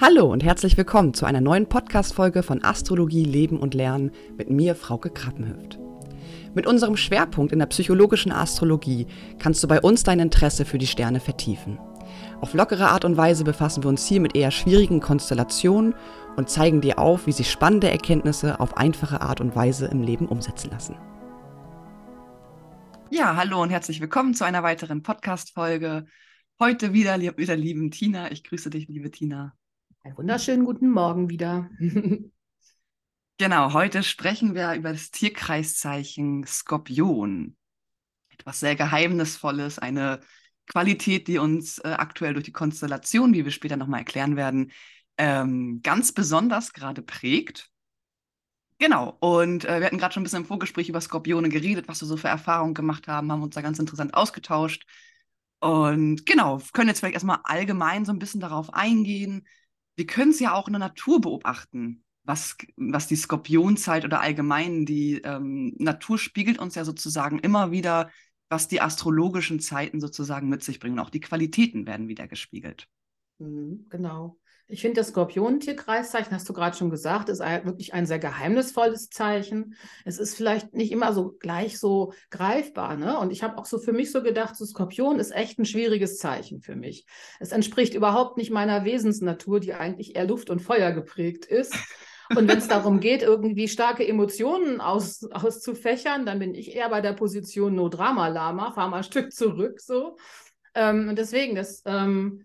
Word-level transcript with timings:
Hallo 0.00 0.26
und 0.26 0.42
herzlich 0.42 0.76
willkommen 0.76 1.14
zu 1.14 1.24
einer 1.24 1.40
neuen 1.40 1.68
Podcast-Folge 1.68 2.42
von 2.42 2.64
Astrologie, 2.64 3.22
Leben 3.22 3.60
und 3.60 3.74
Lernen 3.74 4.10
mit 4.36 4.50
mir, 4.50 4.74
Frauke 4.74 5.08
Krappenhöft. 5.08 5.78
Mit 6.52 6.66
unserem 6.66 6.96
Schwerpunkt 6.96 7.52
in 7.52 7.60
der 7.60 7.66
psychologischen 7.66 8.32
Astrologie 8.32 9.06
kannst 9.38 9.62
du 9.62 9.68
bei 9.68 9.80
uns 9.80 10.02
dein 10.02 10.18
Interesse 10.18 10.64
für 10.64 10.78
die 10.78 10.88
Sterne 10.88 11.20
vertiefen. 11.20 11.78
Auf 12.40 12.54
lockere 12.54 12.88
Art 12.88 13.04
und 13.04 13.16
Weise 13.16 13.44
befassen 13.44 13.84
wir 13.84 13.88
uns 13.88 14.04
hier 14.04 14.20
mit 14.20 14.34
eher 14.34 14.50
schwierigen 14.50 14.98
Konstellationen 14.98 15.94
und 16.34 16.50
zeigen 16.50 16.80
dir 16.80 16.98
auf, 16.98 17.28
wie 17.28 17.32
sich 17.32 17.48
spannende 17.48 17.88
Erkenntnisse 17.88 18.58
auf 18.58 18.76
einfache 18.76 19.20
Art 19.20 19.40
und 19.40 19.54
Weise 19.54 19.86
im 19.86 20.02
Leben 20.02 20.26
umsetzen 20.26 20.72
lassen. 20.72 20.96
Ja, 23.10 23.36
hallo 23.36 23.62
und 23.62 23.70
herzlich 23.70 24.00
willkommen 24.00 24.34
zu 24.34 24.44
einer 24.44 24.64
weiteren 24.64 25.04
Podcast-Folge. 25.04 26.06
Heute 26.58 26.92
wieder 26.92 27.16
mit 27.16 27.46
der 27.46 27.56
lieben 27.56 27.92
Tina. 27.92 28.32
Ich 28.32 28.42
grüße 28.42 28.70
dich, 28.70 28.88
liebe 28.88 29.12
Tina. 29.12 29.54
Einen 30.04 30.18
wunderschönen 30.18 30.66
guten 30.66 30.90
Morgen 30.90 31.30
wieder. 31.30 31.70
genau, 33.38 33.72
heute 33.72 34.02
sprechen 34.02 34.54
wir 34.54 34.74
über 34.74 34.92
das 34.92 35.10
Tierkreiszeichen 35.10 36.44
Skorpion. 36.46 37.56
Etwas 38.28 38.60
sehr 38.60 38.76
Geheimnisvolles, 38.76 39.78
eine 39.78 40.20
Qualität, 40.66 41.26
die 41.26 41.38
uns 41.38 41.78
äh, 41.78 41.88
aktuell 41.88 42.34
durch 42.34 42.44
die 42.44 42.52
Konstellation, 42.52 43.32
wie 43.32 43.46
wir 43.46 43.50
später 43.50 43.78
nochmal 43.78 44.00
erklären 44.00 44.36
werden, 44.36 44.72
ähm, 45.16 45.80
ganz 45.82 46.12
besonders 46.12 46.74
gerade 46.74 47.00
prägt. 47.00 47.70
Genau, 48.78 49.16
und 49.20 49.64
äh, 49.64 49.80
wir 49.80 49.86
hatten 49.86 49.96
gerade 49.96 50.12
schon 50.12 50.20
ein 50.20 50.24
bisschen 50.24 50.42
im 50.42 50.46
Vorgespräch 50.46 50.90
über 50.90 51.00
Skorpione 51.00 51.48
geredet, 51.48 51.88
was 51.88 52.02
wir 52.02 52.08
so 52.08 52.18
für 52.18 52.28
Erfahrungen 52.28 52.74
gemacht 52.74 53.08
haben, 53.08 53.32
haben 53.32 53.42
uns 53.42 53.54
da 53.54 53.62
ganz 53.62 53.78
interessant 53.78 54.12
ausgetauscht. 54.12 54.84
Und 55.60 56.26
genau, 56.26 56.60
können 56.74 56.88
jetzt 56.88 56.98
vielleicht 57.00 57.14
erstmal 57.14 57.38
allgemein 57.44 58.04
so 58.04 58.12
ein 58.12 58.18
bisschen 58.18 58.40
darauf 58.42 58.74
eingehen, 58.74 59.46
wir 59.96 60.06
können 60.06 60.30
es 60.30 60.40
ja 60.40 60.54
auch 60.54 60.66
in 60.66 60.72
der 60.72 60.80
Natur 60.80 61.20
beobachten, 61.20 62.04
was, 62.24 62.56
was 62.76 63.06
die 63.06 63.16
Skorpionzeit 63.16 64.04
oder 64.04 64.20
allgemein 64.20 64.86
die 64.86 65.20
ähm, 65.22 65.74
Natur 65.78 66.18
spiegelt 66.18 66.58
uns 66.58 66.74
ja 66.74 66.84
sozusagen 66.84 67.38
immer 67.38 67.70
wieder, 67.70 68.10
was 68.48 68.68
die 68.68 68.80
astrologischen 68.80 69.60
Zeiten 69.60 70.00
sozusagen 70.00 70.48
mit 70.48 70.62
sich 70.62 70.80
bringen. 70.80 70.98
Auch 70.98 71.10
die 71.10 71.20
Qualitäten 71.20 71.86
werden 71.86 72.08
wieder 72.08 72.26
gespiegelt. 72.26 72.88
Mhm, 73.38 73.86
genau. 73.90 74.38
Ich 74.74 74.80
finde, 74.80 75.00
das 75.00 75.10
Skorpion-Tierkreiszeichen, 75.10 76.32
hast 76.32 76.48
du 76.48 76.52
gerade 76.52 76.76
schon 76.76 76.90
gesagt, 76.90 77.28
ist 77.28 77.38
wirklich 77.38 77.94
ein 77.94 78.06
sehr 78.06 78.18
geheimnisvolles 78.18 79.08
Zeichen. 79.08 79.76
Es 80.04 80.18
ist 80.18 80.34
vielleicht 80.34 80.74
nicht 80.74 80.90
immer 80.90 81.12
so 81.12 81.36
gleich 81.38 81.78
so 81.78 82.12
greifbar. 82.28 82.96
Ne? 82.96 83.16
Und 83.20 83.30
ich 83.30 83.44
habe 83.44 83.56
auch 83.56 83.66
so 83.66 83.78
für 83.78 83.92
mich 83.92 84.10
so 84.10 84.20
gedacht, 84.20 84.56
so 84.56 84.64
Skorpion 84.64 85.20
ist 85.20 85.30
echt 85.30 85.60
ein 85.60 85.64
schwieriges 85.64 86.18
Zeichen 86.18 86.60
für 86.60 86.74
mich. 86.74 87.06
Es 87.38 87.52
entspricht 87.52 87.94
überhaupt 87.94 88.36
nicht 88.36 88.50
meiner 88.50 88.84
Wesensnatur, 88.84 89.60
die 89.60 89.74
eigentlich 89.74 90.16
eher 90.16 90.26
Luft 90.26 90.50
und 90.50 90.58
Feuer 90.58 90.90
geprägt 90.90 91.46
ist. 91.46 91.72
Und 92.34 92.48
wenn 92.48 92.58
es 92.58 92.66
darum 92.66 92.98
geht, 92.98 93.22
irgendwie 93.22 93.68
starke 93.68 94.04
Emotionen 94.04 94.80
aus, 94.80 95.22
auszufächern, 95.30 96.26
dann 96.26 96.40
bin 96.40 96.52
ich 96.52 96.74
eher 96.74 96.88
bei 96.88 97.00
der 97.00 97.12
Position 97.12 97.76
No 97.76 97.88
Drama 97.88 98.26
Lama, 98.26 98.72
fahr 98.72 98.88
mal 98.88 98.96
ein 98.96 99.02
Stück 99.04 99.32
zurück 99.32 99.80
so. 99.80 100.16
Ähm, 100.74 101.10
und 101.10 101.16
deswegen, 101.16 101.54
das. 101.54 101.80
Ähm, 101.86 102.44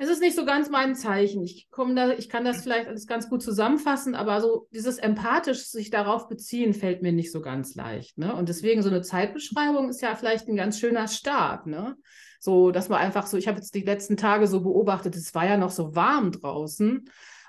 es 0.00 0.08
ist 0.08 0.22
nicht 0.22 0.34
so 0.34 0.46
ganz 0.46 0.70
mein 0.70 0.94
Zeichen. 0.94 1.42
Ich 1.42 1.70
komme 1.70 1.94
da, 1.94 2.12
ich 2.12 2.30
kann 2.30 2.42
das 2.42 2.62
vielleicht 2.62 2.88
alles 2.88 3.06
ganz 3.06 3.28
gut 3.28 3.42
zusammenfassen, 3.42 4.14
aber 4.14 4.40
so 4.40 4.66
dieses 4.72 4.96
empathisch 4.96 5.66
sich 5.66 5.90
darauf 5.90 6.26
beziehen 6.26 6.72
fällt 6.72 7.02
mir 7.02 7.12
nicht 7.12 7.30
so 7.30 7.42
ganz 7.42 7.74
leicht. 7.74 8.16
Ne? 8.16 8.34
Und 8.34 8.48
deswegen 8.48 8.82
so 8.82 8.88
eine 8.88 9.02
Zeitbeschreibung 9.02 9.90
ist 9.90 10.00
ja 10.00 10.14
vielleicht 10.14 10.48
ein 10.48 10.56
ganz 10.56 10.78
schöner 10.78 11.06
Start. 11.06 11.66
Ne? 11.66 11.96
So, 12.40 12.70
dass 12.70 12.88
man 12.88 12.98
einfach 12.98 13.26
so, 13.26 13.36
ich 13.36 13.46
habe 13.46 13.58
jetzt 13.58 13.74
die 13.74 13.82
letzten 13.82 14.16
Tage 14.16 14.46
so 14.46 14.62
beobachtet, 14.62 15.16
es 15.16 15.34
war 15.34 15.44
ja 15.44 15.58
noch 15.58 15.70
so 15.70 15.94
warm 15.94 16.32
draußen. 16.32 17.04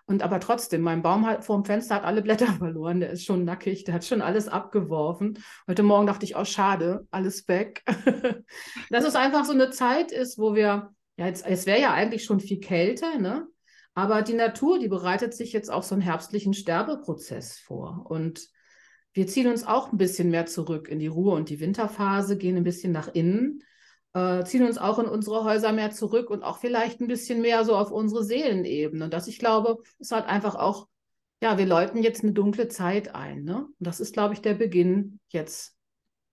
Und 0.06 0.22
aber 0.22 0.42
trotzdem, 0.42 0.82
mein 0.82 1.04
Baum 1.04 1.26
hat 1.26 1.46
vor 1.46 1.56
dem 1.56 1.64
Fenster 1.64 1.96
hat 1.96 2.04
alle 2.04 2.22
Blätter 2.22 2.48
verloren. 2.58 3.00
Der 3.00 3.12
ist 3.12 3.24
schon 3.24 3.46
nackig, 3.46 3.86
der 3.86 3.94
hat 3.94 4.04
schon 4.04 4.22
alles 4.22 4.50
abgeworfen. 4.50 5.40
Heute 5.70 5.84
Morgen 5.84 6.06
dachte 6.06 6.26
ich, 6.26 6.36
oh, 6.36 6.44
schade, 6.44 7.08
alles 7.12 7.48
weg. 7.48 7.86
dass 8.90 9.06
es 9.06 9.16
einfach 9.16 9.46
so 9.46 9.54
eine 9.54 9.70
Zeit 9.70 10.12
ist, 10.12 10.38
wo 10.38 10.54
wir 10.54 10.94
ja, 11.22 11.28
jetzt, 11.28 11.46
es 11.46 11.68
wäre 11.68 11.80
ja 11.80 11.94
eigentlich 11.94 12.24
schon 12.24 12.40
viel 12.40 12.60
kälter, 12.60 13.20
ne? 13.20 13.48
Aber 13.94 14.24
die 14.24 14.34
Natur, 14.34 14.80
die 14.80 14.88
bereitet 14.88 15.36
sich 15.36 15.54
jetzt 15.54 15.70
auf 15.70 15.84
so 15.84 15.94
einen 15.94 16.02
herbstlichen 16.02 16.56
Sterbeprozess 16.56 17.60
vor. 17.60 18.08
Und 18.10 18.48
wir 19.14 19.28
ziehen 19.28 19.46
uns 19.46 19.64
auch 19.64 19.92
ein 19.92 20.00
bisschen 20.00 20.32
mehr 20.32 20.48
zurück 20.48 20.88
in 20.88 20.98
die 20.98 21.06
Ruhe 21.06 21.36
und 21.36 21.50
die 21.50 21.60
Winterphase, 21.60 22.38
gehen 22.38 22.58
ein 22.58 22.64
bisschen 22.64 22.92
nach 22.92 23.08
innen, 23.14 23.62
äh, 24.14 24.44
ziehen 24.46 24.66
uns 24.66 24.80
auch 24.80 24.98
in 24.98 25.06
unsere 25.06 25.44
Häuser 25.44 25.74
mehr 25.74 25.92
zurück 25.92 26.32
und 26.32 26.42
auch 26.42 26.58
vielleicht 26.58 27.02
ein 27.02 27.08
bisschen 27.08 27.40
mehr 27.42 27.66
so 27.66 27.76
auf 27.76 27.92
unsere 27.92 28.24
Seelenebene. 28.24 29.06
Und 29.06 29.14
das, 29.14 29.28
ich 29.28 29.38
glaube, 29.38 29.78
ist 30.00 30.12
halt 30.12 30.26
einfach 30.26 30.56
auch, 30.56 30.88
ja, 31.40 31.60
wir 31.60 31.68
läuten 31.68 32.02
jetzt 32.02 32.24
eine 32.24 32.34
dunkle 32.34 32.68
Zeit 32.68 33.14
ein. 33.14 33.44
Ne? 33.44 33.66
Und 33.66 33.76
das 33.78 34.00
ist, 34.00 34.14
glaube 34.14 34.34
ich, 34.34 34.42
der 34.42 34.56
Beginn 34.56 35.20
jetzt. 35.30 35.78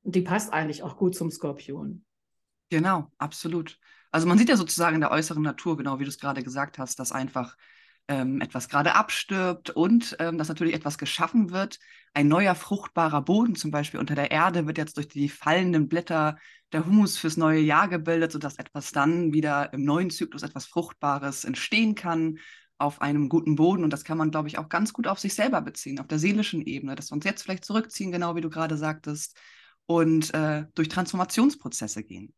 Und 0.03 0.15
die 0.15 0.23
passt 0.23 0.51
eigentlich 0.51 0.83
auch 0.83 0.97
gut 0.97 1.15
zum 1.15 1.31
Skorpion. 1.31 2.07
Genau, 2.71 3.11
absolut. 3.19 3.79
Also 4.11 4.27
man 4.27 4.39
sieht 4.39 4.49
ja 4.49 4.57
sozusagen 4.57 4.95
in 4.95 5.01
der 5.01 5.11
äußeren 5.11 5.43
Natur, 5.43 5.77
genau 5.77 5.99
wie 5.99 6.05
du 6.05 6.09
es 6.09 6.19
gerade 6.19 6.43
gesagt 6.43 6.79
hast, 6.79 6.99
dass 6.99 7.13
einfach 7.13 7.57
ähm, 8.09 8.41
etwas 8.41 8.69
gerade 8.69 8.95
abstirbt 8.95 9.71
und 9.71 10.17
ähm, 10.19 10.39
dass 10.39 10.49
natürlich 10.49 10.75
etwas 10.75 10.97
geschaffen 10.97 11.51
wird. 11.51 11.79
Ein 12.15 12.29
neuer 12.29 12.55
fruchtbarer 12.55 13.23
Boden 13.23 13.55
zum 13.55 13.71
Beispiel 13.71 14.01
unter 14.01 14.15
der 14.15 14.31
Erde 14.31 14.67
wird 14.67 14.79
jetzt 14.79 14.97
durch 14.97 15.09
die 15.09 15.29
fallenden 15.29 15.89
Blätter 15.89 16.39
der 16.73 16.87
Humus 16.87 17.19
fürs 17.19 17.37
neue 17.37 17.61
Jahr 17.61 17.89
gebildet, 17.89 18.33
sodass 18.33 18.57
etwas 18.57 18.93
dann 18.93 19.33
wieder 19.33 19.73
im 19.73 19.85
neuen 19.85 20.11
Zyklus 20.11 20.43
etwas 20.43 20.67
Fruchtbares 20.67 21.45
entstehen 21.45 21.95
kann 21.95 22.39
auf 22.79 23.03
einem 23.03 23.29
guten 23.29 23.57
Boden. 23.57 23.85
Und 23.85 23.93
das 23.93 24.05
kann 24.05 24.19
man, 24.19 24.31
glaube 24.31 24.49
ich, 24.49 24.59
auch 24.59 24.69
ganz 24.69 24.93
gut 24.93 25.07
auf 25.07 25.19
sich 25.19 25.35
selber 25.35 25.61
beziehen, 25.61 25.99
auf 25.99 26.07
der 26.07 26.19
seelischen 26.19 26.63
Ebene, 26.63 26.95
dass 26.95 27.11
wir 27.11 27.17
uns 27.17 27.25
jetzt 27.25 27.43
vielleicht 27.43 27.65
zurückziehen, 27.65 28.13
genau 28.13 28.37
wie 28.37 28.41
du 28.41 28.51
gerade 28.51 28.77
sagtest, 28.77 29.37
und 29.87 30.33
äh, 30.35 30.67
durch 30.75 30.89
Transformationsprozesse 30.89 32.05
gehen. 32.05 32.33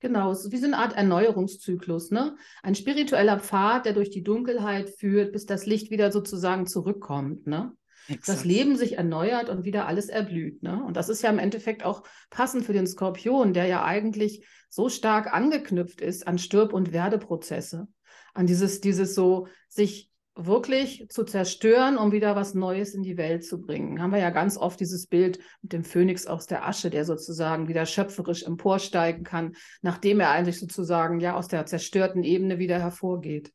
Genau, 0.00 0.32
es 0.32 0.44
ist 0.44 0.52
wie 0.52 0.58
so 0.58 0.66
eine 0.66 0.78
Art 0.78 0.94
Erneuerungszyklus, 0.94 2.10
ne? 2.10 2.36
Ein 2.62 2.74
spiritueller 2.74 3.40
Pfad, 3.40 3.86
der 3.86 3.94
durch 3.94 4.10
die 4.10 4.22
Dunkelheit 4.22 4.90
führt, 4.90 5.32
bis 5.32 5.46
das 5.46 5.64
Licht 5.66 5.90
wieder 5.90 6.12
sozusagen 6.12 6.66
zurückkommt, 6.66 7.46
ne? 7.46 7.72
Exakt. 8.08 8.28
Das 8.28 8.44
Leben 8.44 8.76
sich 8.76 8.98
erneuert 8.98 9.48
und 9.48 9.64
wieder 9.64 9.86
alles 9.86 10.10
erblüht, 10.10 10.62
ne? 10.62 10.84
Und 10.84 10.96
das 10.96 11.08
ist 11.08 11.22
ja 11.22 11.30
im 11.30 11.38
Endeffekt 11.38 11.84
auch 11.84 12.02
passend 12.28 12.64
für 12.64 12.74
den 12.74 12.86
Skorpion, 12.86 13.54
der 13.54 13.64
ja 13.66 13.82
eigentlich 13.82 14.46
so 14.68 14.88
stark 14.88 15.32
angeknüpft 15.32 16.00
ist 16.00 16.26
an 16.26 16.38
Stirb- 16.38 16.74
und 16.74 16.92
Werdeprozesse, 16.92 17.88
an 18.34 18.46
dieses, 18.46 18.80
dieses 18.80 19.14
so 19.14 19.46
sich 19.68 20.10
wirklich 20.36 21.06
zu 21.08 21.24
zerstören, 21.24 21.96
um 21.96 22.10
wieder 22.10 22.34
was 22.34 22.54
Neues 22.54 22.94
in 22.94 23.02
die 23.02 23.16
Welt 23.16 23.44
zu 23.44 23.60
bringen. 23.60 24.02
Haben 24.02 24.12
wir 24.12 24.18
ja 24.18 24.30
ganz 24.30 24.56
oft 24.56 24.80
dieses 24.80 25.06
Bild 25.06 25.38
mit 25.62 25.72
dem 25.72 25.84
Phönix 25.84 26.26
aus 26.26 26.46
der 26.46 26.66
Asche, 26.66 26.90
der 26.90 27.04
sozusagen 27.04 27.68
wieder 27.68 27.86
schöpferisch 27.86 28.42
emporsteigen 28.42 29.22
kann, 29.22 29.54
nachdem 29.80 30.20
er 30.20 30.30
eigentlich 30.30 30.58
sozusagen 30.58 31.20
ja 31.20 31.34
aus 31.34 31.48
der 31.48 31.66
zerstörten 31.66 32.24
Ebene 32.24 32.58
wieder 32.58 32.80
hervorgeht. 32.80 33.52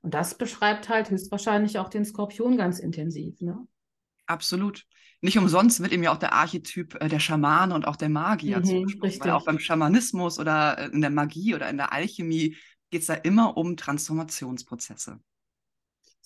Und 0.00 0.14
das 0.14 0.38
beschreibt 0.38 0.88
halt 0.88 1.10
höchstwahrscheinlich 1.10 1.78
auch 1.78 1.88
den 1.88 2.04
Skorpion 2.04 2.56
ganz 2.56 2.78
intensiv. 2.78 3.40
Ne? 3.40 3.58
Absolut. 4.26 4.84
Nicht 5.20 5.38
umsonst 5.38 5.80
wird 5.80 5.92
ihm 5.92 6.02
ja 6.02 6.12
auch 6.12 6.18
der 6.18 6.32
Archetyp 6.32 6.94
äh, 7.00 7.08
der 7.08 7.20
Schamane 7.20 7.74
und 7.74 7.86
auch 7.86 7.96
der 7.96 8.08
Magier 8.08 8.60
mhm, 8.60 8.86
Weil 9.00 9.30
auch 9.30 9.44
beim 9.44 9.58
Schamanismus 9.58 10.38
oder 10.38 10.78
äh, 10.78 10.86
in 10.92 11.00
der 11.00 11.10
Magie 11.10 11.54
oder 11.54 11.68
in 11.68 11.76
der 11.76 11.92
Alchemie 11.92 12.56
geht 12.90 13.00
es 13.00 13.06
da 13.06 13.14
immer 13.14 13.56
um 13.56 13.76
Transformationsprozesse. 13.76 15.18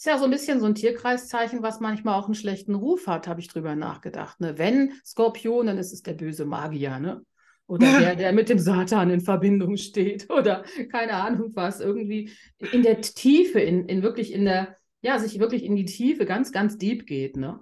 Ist 0.00 0.06
ja 0.06 0.16
so 0.16 0.24
ein 0.24 0.30
bisschen 0.30 0.60
so 0.60 0.64
ein 0.64 0.74
Tierkreiszeichen, 0.74 1.62
was 1.62 1.80
manchmal 1.80 2.18
auch 2.18 2.24
einen 2.24 2.34
schlechten 2.34 2.74
Ruf 2.74 3.06
hat, 3.06 3.28
habe 3.28 3.38
ich 3.38 3.48
drüber 3.48 3.76
nachgedacht. 3.76 4.40
Ne? 4.40 4.56
Wenn 4.56 4.94
Skorpion, 5.04 5.66
dann 5.66 5.76
ist 5.76 5.92
es 5.92 6.00
der 6.00 6.14
böse 6.14 6.46
Magier, 6.46 6.98
ne? 6.98 7.22
Oder 7.66 8.00
der, 8.00 8.16
der 8.16 8.32
mit 8.32 8.48
dem 8.48 8.58
Satan 8.58 9.10
in 9.10 9.20
Verbindung 9.20 9.76
steht. 9.76 10.30
Oder 10.32 10.64
keine 10.90 11.12
Ahnung 11.12 11.50
was. 11.52 11.80
Irgendwie 11.80 12.30
in 12.72 12.82
der 12.82 13.02
Tiefe, 13.02 13.60
in, 13.60 13.84
in 13.90 14.02
wirklich 14.02 14.32
in 14.32 14.46
der, 14.46 14.74
ja, 15.02 15.18
sich 15.18 15.38
wirklich 15.38 15.64
in 15.64 15.76
die 15.76 15.84
Tiefe 15.84 16.24
ganz, 16.24 16.50
ganz 16.50 16.78
deep 16.78 17.04
geht, 17.04 17.36
ne? 17.36 17.60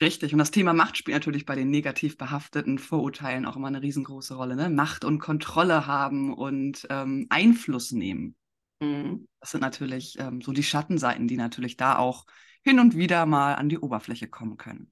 Richtig. 0.00 0.32
Und 0.32 0.38
das 0.38 0.52
Thema 0.52 0.74
Macht 0.74 0.96
spielt 0.96 1.16
natürlich 1.16 1.46
bei 1.46 1.56
den 1.56 1.70
negativ 1.70 2.16
behafteten 2.16 2.78
Vorurteilen 2.78 3.44
auch 3.44 3.56
immer 3.56 3.66
eine 3.66 3.82
riesengroße 3.82 4.36
Rolle. 4.36 4.54
Ne? 4.54 4.70
Macht 4.70 5.04
und 5.04 5.18
Kontrolle 5.18 5.88
haben 5.88 6.32
und 6.32 6.86
ähm, 6.90 7.26
Einfluss 7.28 7.90
nehmen. 7.90 8.36
Mhm. 8.82 9.28
Das 9.40 9.52
sind 9.52 9.60
natürlich 9.60 10.18
ähm, 10.18 10.40
so 10.40 10.52
die 10.52 10.62
Schattenseiten, 10.62 11.28
die 11.28 11.36
natürlich 11.36 11.76
da 11.76 11.98
auch 11.98 12.26
hin 12.62 12.80
und 12.80 12.96
wieder 12.96 13.26
mal 13.26 13.54
an 13.54 13.68
die 13.68 13.78
Oberfläche 13.78 14.28
kommen 14.28 14.56
können. 14.56 14.90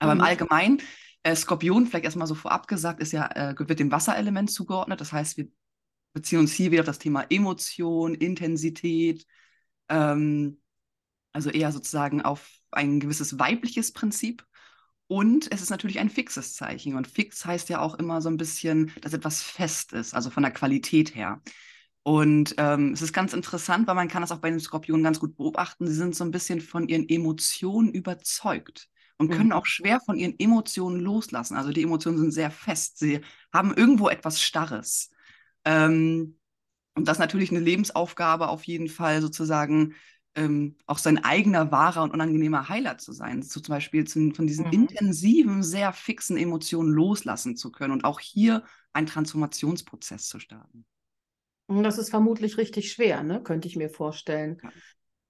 Aber 0.00 0.14
mhm. 0.14 0.20
im 0.20 0.26
Allgemeinen, 0.26 0.82
äh, 1.22 1.36
Skorpion, 1.36 1.86
vielleicht 1.86 2.04
erstmal 2.04 2.26
so 2.26 2.34
vorab 2.34 2.66
gesagt, 2.66 3.00
ist 3.00 3.12
ja, 3.12 3.26
äh, 3.26 3.54
wird 3.58 3.78
dem 3.78 3.92
Wasserelement 3.92 4.50
zugeordnet. 4.50 5.00
Das 5.00 5.12
heißt, 5.12 5.36
wir 5.36 5.48
beziehen 6.12 6.40
uns 6.40 6.52
hier 6.52 6.72
wieder 6.72 6.80
auf 6.80 6.86
das 6.86 6.98
Thema 6.98 7.24
Emotion, 7.30 8.14
Intensität, 8.14 9.24
ähm, 9.88 10.60
also 11.32 11.50
eher 11.50 11.70
sozusagen 11.70 12.22
auf 12.22 12.50
ein 12.72 12.98
gewisses 12.98 13.38
weibliches 13.38 13.92
Prinzip. 13.92 14.44
Und 15.06 15.52
es 15.52 15.62
ist 15.62 15.70
natürlich 15.70 16.00
ein 16.00 16.10
fixes 16.10 16.54
Zeichen. 16.54 16.96
Und 16.96 17.06
fix 17.06 17.44
heißt 17.44 17.68
ja 17.68 17.80
auch 17.80 17.94
immer 17.94 18.20
so 18.20 18.28
ein 18.28 18.36
bisschen, 18.36 18.92
dass 19.00 19.12
etwas 19.12 19.42
fest 19.42 19.92
ist, 19.92 20.14
also 20.14 20.30
von 20.30 20.42
der 20.42 20.52
Qualität 20.52 21.14
her. 21.14 21.40
Und 22.02 22.54
ähm, 22.56 22.92
es 22.92 23.02
ist 23.02 23.12
ganz 23.12 23.34
interessant, 23.34 23.86
weil 23.86 23.94
man 23.94 24.08
kann 24.08 24.22
das 24.22 24.32
auch 24.32 24.38
bei 24.38 24.50
den 24.50 24.60
Skorpionen 24.60 25.04
ganz 25.04 25.20
gut 25.20 25.36
beobachten. 25.36 25.86
Sie 25.86 25.94
sind 25.94 26.14
so 26.14 26.24
ein 26.24 26.30
bisschen 26.30 26.60
von 26.60 26.88
ihren 26.88 27.08
Emotionen 27.08 27.92
überzeugt 27.92 28.88
und 29.18 29.28
können 29.28 29.48
mhm. 29.48 29.52
auch 29.52 29.66
schwer 29.66 30.00
von 30.00 30.16
ihren 30.16 30.38
Emotionen 30.38 30.98
loslassen. 30.98 31.56
Also 31.56 31.72
die 31.72 31.82
Emotionen 31.82 32.16
sind 32.16 32.32
sehr 32.32 32.50
fest. 32.50 32.98
Sie 32.98 33.20
haben 33.52 33.74
irgendwo 33.74 34.08
etwas 34.08 34.40
Starres. 34.40 35.10
Ähm, 35.66 36.38
und 36.94 37.06
das 37.06 37.16
ist 37.18 37.20
natürlich 37.20 37.50
eine 37.50 37.60
Lebensaufgabe 37.60 38.48
auf 38.48 38.64
jeden 38.64 38.88
Fall 38.88 39.20
sozusagen 39.20 39.94
ähm, 40.34 40.76
auch 40.86 40.98
sein 40.98 41.22
eigener 41.22 41.70
wahrer 41.70 42.02
und 42.02 42.12
unangenehmer 42.12 42.68
Heiler 42.70 42.96
zu 42.96 43.12
sein. 43.12 43.42
So 43.42 43.60
zum 43.60 43.74
Beispiel 43.74 44.06
zu, 44.06 44.30
von 44.32 44.46
diesen 44.46 44.66
mhm. 44.66 44.72
intensiven, 44.72 45.62
sehr 45.62 45.92
fixen 45.92 46.38
Emotionen 46.38 46.90
loslassen 46.90 47.56
zu 47.56 47.70
können 47.70 47.92
und 47.92 48.04
auch 48.04 48.20
hier 48.20 48.64
einen 48.94 49.06
Transformationsprozess 49.06 50.28
zu 50.28 50.38
starten. 50.38 50.86
Das 51.82 51.98
ist 51.98 52.10
vermutlich 52.10 52.58
richtig 52.58 52.92
schwer, 52.92 53.22
ne? 53.22 53.42
könnte 53.42 53.68
ich 53.68 53.76
mir 53.76 53.90
vorstellen. 53.90 54.58
Ja. 54.62 54.70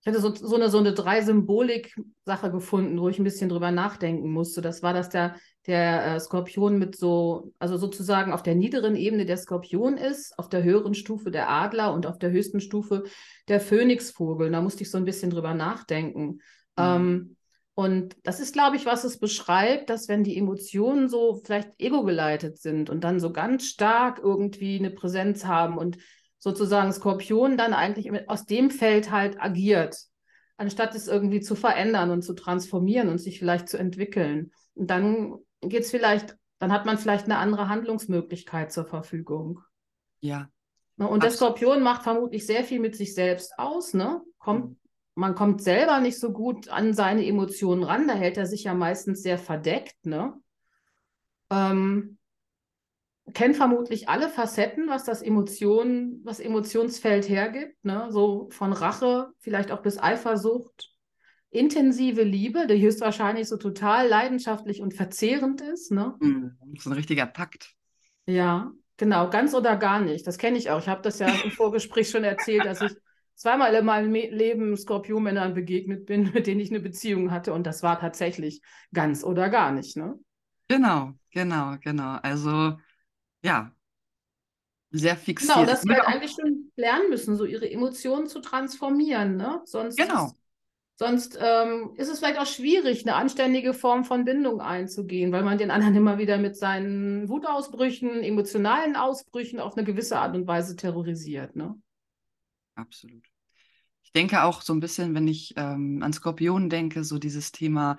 Ich 0.03 0.07
hatte 0.07 0.21
so, 0.21 0.35
so 0.35 0.57
eine, 0.57 0.71
so 0.71 0.79
eine 0.79 0.95
Drei-Symbolik-Sache 0.95 2.51
gefunden, 2.51 2.99
wo 2.99 3.11
ich 3.11 3.19
ein 3.19 3.25
bisschen 3.25 3.51
drüber 3.51 3.71
nachdenken 3.71 4.31
musste. 4.31 4.63
Das 4.63 4.83
war, 4.83 4.95
dass 4.95 5.11
der, 5.11 5.37
der 5.67 6.15
äh, 6.15 6.21
Skorpion 6.21 6.79
mit 6.79 6.97
so, 6.97 7.53
also 7.59 7.77
sozusagen 7.77 8.33
auf 8.33 8.43
der 8.43 8.55
niederen 8.55 8.97
Ebene 8.97 9.27
der 9.27 9.37
Skorpion 9.37 9.99
ist, 9.99 10.39
auf 10.39 10.49
der 10.49 10.63
höheren 10.63 10.95
Stufe 10.95 11.31
der 11.31 11.51
Adler 11.51 11.93
und 11.93 12.07
auf 12.07 12.19
der 12.19 12.31
höchsten 12.31 12.61
Stufe 12.61 13.05
der 13.49 13.61
Phönixvogel. 13.61 14.51
Da 14.51 14.63
musste 14.63 14.85
ich 14.85 14.91
so 14.91 14.97
ein 14.97 15.05
bisschen 15.05 15.31
drüber 15.31 15.53
nachdenken. 15.53 16.25
Mhm. 16.27 16.39
Ähm, 16.79 17.37
und 17.75 18.17
das 18.25 18.41
ist, 18.41 18.55
glaube 18.55 18.77
ich, 18.77 18.87
was 18.87 19.05
es 19.05 19.19
beschreibt, 19.19 19.91
dass 19.91 20.09
wenn 20.09 20.25
die 20.25 20.37
Emotionen 20.37 21.11
so 21.11 21.41
vielleicht 21.45 21.73
ego-geleitet 21.79 22.59
sind 22.59 22.89
und 22.89 23.05
dann 23.05 23.21
so 23.21 23.33
ganz 23.33 23.67
stark 23.67 24.19
irgendwie 24.23 24.79
eine 24.79 24.91
Präsenz 24.91 25.45
haben 25.45 25.77
und 25.77 25.99
sozusagen 26.41 26.93
Skorpion 26.93 27.57
dann 27.57 27.75
eigentlich 27.75 28.29
aus 28.29 28.47
dem 28.47 28.71
Feld 28.71 29.13
halt 29.13 29.41
agiert, 29.41 29.97
anstatt 30.57 30.95
es 30.95 31.07
irgendwie 31.07 31.41
zu 31.41 31.55
verändern 31.55 32.11
und 32.11 32.23
zu 32.23 32.35
transformieren 32.35 33.09
und 33.09 33.19
sich 33.19 33.39
vielleicht 33.39 33.69
zu 33.69 33.79
entwickeln. 33.79 34.51
Und 34.75 34.91
dann 34.91 35.37
geht 35.61 35.85
es 35.85 35.91
vielleicht, 35.91 36.37
dann 36.59 36.73
hat 36.73 36.87
man 36.87 36.99
vielleicht 36.99 37.27
eine 37.27 37.37
andere 37.37 37.69
Handlungsmöglichkeit 37.69 38.73
zur 38.73 38.87
Verfügung. 38.87 39.61
Ja. 40.21 40.49
Ne, 40.97 41.09
und 41.09 41.23
der 41.23 41.31
Skorpion 41.31 41.83
macht 41.83 42.03
vermutlich 42.03 42.47
sehr 42.47 42.65
viel 42.65 42.81
mit 42.81 42.97
sich 42.97 43.15
selbst 43.15 43.59
aus, 43.59 43.95
ne? 43.95 44.23
Kommt, 44.39 44.71
mhm. 44.71 44.77
man 45.15 45.35
kommt 45.35 45.63
selber 45.63 46.01
nicht 46.01 46.19
so 46.19 46.33
gut 46.33 46.69
an 46.69 46.95
seine 46.95 47.27
Emotionen 47.27 47.83
ran, 47.83 48.09
da 48.09 48.15
hält 48.15 48.37
er 48.39 48.47
sich 48.47 48.65
ja 48.65 48.75
meistens 48.75 49.23
sehr 49.23 49.39
verdeckt, 49.39 50.05
ne? 50.05 50.35
Ähm, 51.51 52.19
kennt 53.35 53.57
vermutlich 53.57 54.09
alle 54.09 54.29
Facetten, 54.29 54.89
was 54.89 55.05
das 55.05 55.23
Emotion, 55.23 56.21
was 56.25 56.41
Emotionsfeld 56.41 57.29
hergibt, 57.29 57.85
ne? 57.85 58.09
so 58.11 58.49
von 58.51 58.73
Rache, 58.73 59.29
vielleicht 59.39 59.71
auch 59.71 59.83
bis 59.83 59.99
Eifersucht, 59.99 60.93
intensive 61.51 62.23
Liebe, 62.23 62.67
die 62.67 62.81
höchstwahrscheinlich 62.81 63.49
so 63.49 63.57
total 63.57 64.09
leidenschaftlich 64.09 64.81
und 64.81 64.95
verzehrend 64.95 65.61
ist. 65.61 65.91
Ne? 65.91 66.15
Mhm. 66.21 66.57
So 66.79 66.91
ein 66.91 66.95
richtiger 66.95 67.27
Pakt. 67.27 67.75
Ja, 68.27 68.73
genau, 68.97 69.29
ganz 69.31 69.55
oder 69.55 69.77
gar 69.77 70.01
nicht. 70.01 70.27
Das 70.27 70.39
kenne 70.39 70.59
ich 70.59 70.71
auch. 70.71 70.81
Ich 70.81 70.89
habe 70.89 71.03
das 71.03 71.19
ja 71.19 71.29
im 71.45 71.51
Vorgespräch 71.51 72.09
schon 72.11 72.25
erzählt, 72.25 72.65
dass 72.65 72.81
ich 72.81 72.93
zweimal 73.35 73.75
in 73.75 73.85
meinem 73.85 74.13
Leben 74.13 74.77
Skorpionmännern 74.77 75.55
begegnet 75.55 76.07
bin, 76.07 76.31
mit 76.35 76.47
denen 76.47 76.61
ich 76.61 76.71
eine 76.71 76.81
Beziehung 76.81 77.31
hatte 77.31 77.53
und 77.53 77.67
das 77.67 77.83
war 77.83 77.99
tatsächlich 77.99 78.63
ganz 78.93 79.25
oder 79.25 79.49
gar 79.49 79.73
nicht. 79.73 79.97
Ne? 79.97 80.19
Genau, 80.69 81.15
genau, 81.33 81.77
genau. 81.81 82.19
Also 82.23 82.77
ja, 83.43 83.73
sehr 84.91 85.17
fixiert. 85.17 85.55
Genau, 85.55 85.67
dass 85.67 85.83
sie 85.83 85.91
halt 85.91 86.07
eigentlich 86.07 86.33
schon 86.33 86.73
lernen 86.77 87.11
müssen, 87.11 87.37
so 87.37 87.45
ihre 87.45 87.71
Emotionen 87.71 88.27
zu 88.27 88.41
transformieren. 88.41 89.37
Ne? 89.37 89.61
Sonst, 89.65 89.97
genau. 89.97 90.27
ist, 90.27 90.37
sonst 90.97 91.39
ähm, 91.41 91.93
ist 91.97 92.09
es 92.09 92.19
vielleicht 92.19 92.41
auch 92.41 92.47
schwierig, 92.47 93.07
eine 93.07 93.15
anständige 93.15 93.73
Form 93.73 94.05
von 94.05 94.25
Bindung 94.25 94.61
einzugehen, 94.61 95.33
weil 95.33 95.45
man 95.45 95.59
den 95.59 95.71
anderen 95.71 95.95
immer 95.95 96.19
wieder 96.19 96.39
mit 96.39 96.57
seinen 96.57 97.29
Wutausbrüchen, 97.29 98.23
emotionalen 98.23 98.97
Ausbrüchen 98.97 99.61
auf 99.61 99.77
eine 99.77 99.87
gewisse 99.87 100.19
Art 100.19 100.35
und 100.35 100.47
Weise 100.47 100.75
terrorisiert. 100.75 101.55
Ne? 101.55 101.81
Absolut. 102.75 103.25
Ich 104.03 104.13
denke 104.13 104.43
auch 104.43 104.61
so 104.61 104.73
ein 104.73 104.81
bisschen, 104.81 105.15
wenn 105.15 105.29
ich 105.29 105.55
ähm, 105.57 106.03
an 106.03 106.13
Skorpionen 106.13 106.69
denke, 106.69 107.05
so 107.05 107.19
dieses 107.19 107.53
Thema 107.53 107.97